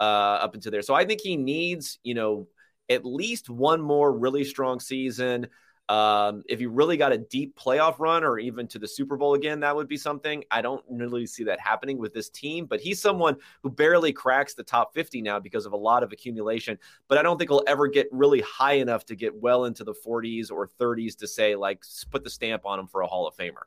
[0.00, 0.02] uh,
[0.42, 0.82] up until there.
[0.82, 2.48] So i think he needs you know
[2.88, 5.46] at least one more really strong season
[5.92, 9.34] um, if you really got a deep playoff run or even to the Super Bowl
[9.34, 10.42] again, that would be something.
[10.50, 14.54] I don't really see that happening with this team, but he's someone who barely cracks
[14.54, 16.78] the top 50 now because of a lot of accumulation.
[17.08, 19.92] But I don't think he'll ever get really high enough to get well into the
[19.92, 23.36] 40s or 30s to say, like, put the stamp on him for a Hall of
[23.36, 23.64] Famer.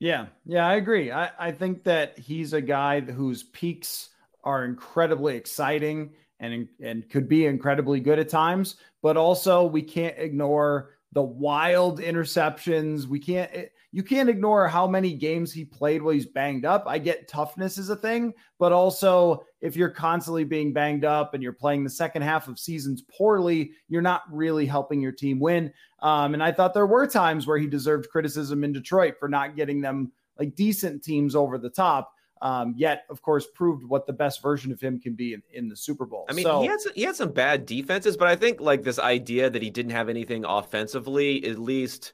[0.00, 1.12] Yeah, yeah, I agree.
[1.12, 4.08] I, I think that he's a guy whose peaks
[4.42, 10.18] are incredibly exciting and and could be incredibly good at times, but also we can't
[10.18, 13.06] ignore the wild interceptions.
[13.06, 13.50] We can't
[13.92, 16.82] you can't ignore how many games he played while he's banged up.
[16.88, 21.42] I get toughness is a thing, but also if you're constantly being banged up and
[21.42, 25.72] you're playing the second half of seasons poorly, you're not really helping your team win.
[26.00, 29.54] Um, and I thought there were times where he deserved criticism in Detroit for not
[29.54, 30.10] getting them
[30.40, 32.12] like decent teams over the top
[32.42, 35.68] um, yet of course proved what the best version of him can be in, in
[35.68, 36.26] the Super Bowl.
[36.28, 38.82] I mean, so, he had some, he had some bad defenses, but I think like
[38.82, 42.12] this idea that he didn't have anything offensively, at least,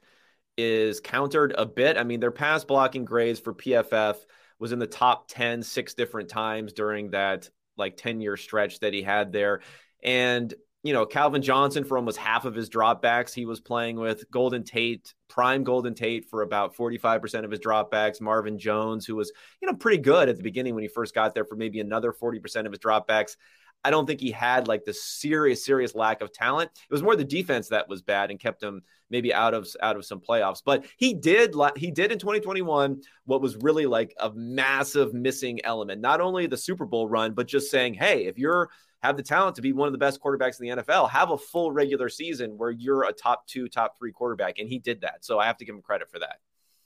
[0.57, 1.97] is countered a bit.
[1.97, 4.17] I mean, their pass blocking grades for PFF
[4.59, 8.93] was in the top 10 six different times during that like 10 year stretch that
[8.93, 9.61] he had there.
[10.03, 10.53] And
[10.83, 14.63] you know, Calvin Johnson for almost half of his dropbacks he was playing with, Golden
[14.63, 19.67] Tate, prime Golden Tate for about 45% of his dropbacks, Marvin Jones, who was, you
[19.67, 22.65] know, pretty good at the beginning when he first got there for maybe another 40%
[22.65, 23.35] of his dropbacks.
[23.83, 26.71] I don't think he had like the serious, serious lack of talent.
[26.73, 29.95] It was more the defense that was bad and kept him maybe out of out
[29.95, 30.61] of some playoffs.
[30.63, 35.99] But he did he did in 2021 what was really like a massive missing element.
[35.99, 38.69] Not only the Super Bowl run, but just saying, hey, if you're
[39.01, 41.37] have the talent to be one of the best quarterbacks in the NFL, have a
[41.37, 44.59] full regular season where you're a top two, top three quarterback.
[44.59, 45.25] And he did that.
[45.25, 46.37] So I have to give him credit for that.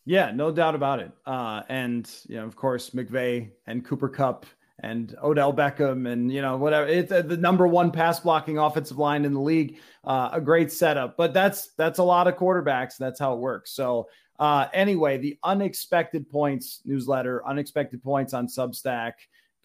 [0.06, 1.12] Yeah, no doubt about it.
[1.26, 4.46] Uh, and, you know, of course, McVay and Cooper Kupp
[4.80, 6.88] and Odell Beckham and, you know, whatever.
[6.88, 9.80] It's uh, the number one pass blocking offensive line in the league.
[10.04, 11.18] Uh, a great setup.
[11.18, 12.98] But that's that's a lot of quarterbacks.
[12.98, 13.72] That's how it works.
[13.72, 14.08] So,
[14.38, 19.14] uh, anyway, the unexpected points newsletter, unexpected points on Substack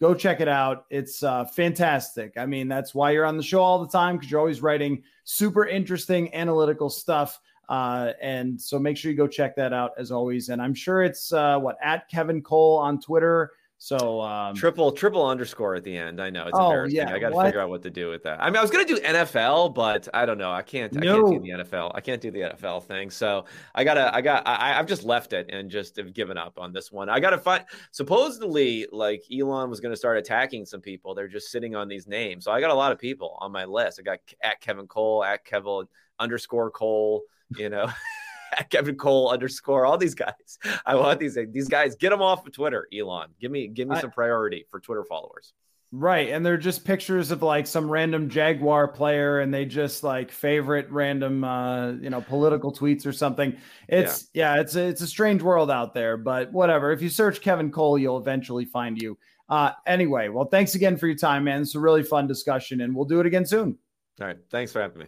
[0.01, 0.85] go check it out.
[0.89, 2.33] It's uh, fantastic.
[2.35, 5.03] I mean, that's why you're on the show all the time because you're always writing
[5.23, 7.39] super interesting analytical stuff.
[7.69, 10.49] Uh, and so make sure you go check that out as always.
[10.49, 13.51] And I'm sure it's uh, what at Kevin Cole on Twitter,
[13.83, 16.21] So um, triple triple underscore at the end.
[16.21, 16.97] I know it's Oh, embarrassing.
[16.97, 18.39] yeah, I got to figure out what to do with that.
[18.39, 20.51] I mean, I was gonna do NFL, but I don't know.
[20.51, 20.95] I can't.
[20.95, 21.15] I No.
[21.31, 21.91] can't do the NFL.
[21.95, 23.09] I can't do the NFL thing.
[23.09, 24.13] So I gotta.
[24.13, 24.47] I got.
[24.47, 27.09] I, I've just left it and just have given up on this one.
[27.09, 27.65] I gotta find.
[27.89, 31.15] Supposedly, like Elon was gonna start attacking some people.
[31.15, 32.45] They're just sitting on these names.
[32.45, 33.99] So I got a lot of people on my list.
[33.99, 35.85] I got at Kevin Cole, at Kevin
[36.19, 37.23] underscore Cole.
[37.57, 37.89] You know.
[38.69, 40.59] Kevin Cole underscore all these guys.
[40.85, 41.95] I want these these guys.
[41.95, 43.29] Get them off of Twitter, Elon.
[43.39, 45.53] Give me give me some priority for Twitter followers.
[45.93, 46.29] Right.
[46.29, 50.89] And they're just pictures of like some random Jaguar player and they just like favorite
[50.89, 53.57] random uh, you know, political tweets or something.
[53.89, 56.93] It's yeah, it's a, it's a strange world out there, but whatever.
[56.93, 59.17] If you search Kevin Cole, you'll eventually find you.
[59.49, 61.61] Uh anyway, well, thanks again for your time, man.
[61.61, 63.77] It's a really fun discussion and we'll do it again soon.
[64.21, 64.37] All right.
[64.49, 65.05] Thanks for having me.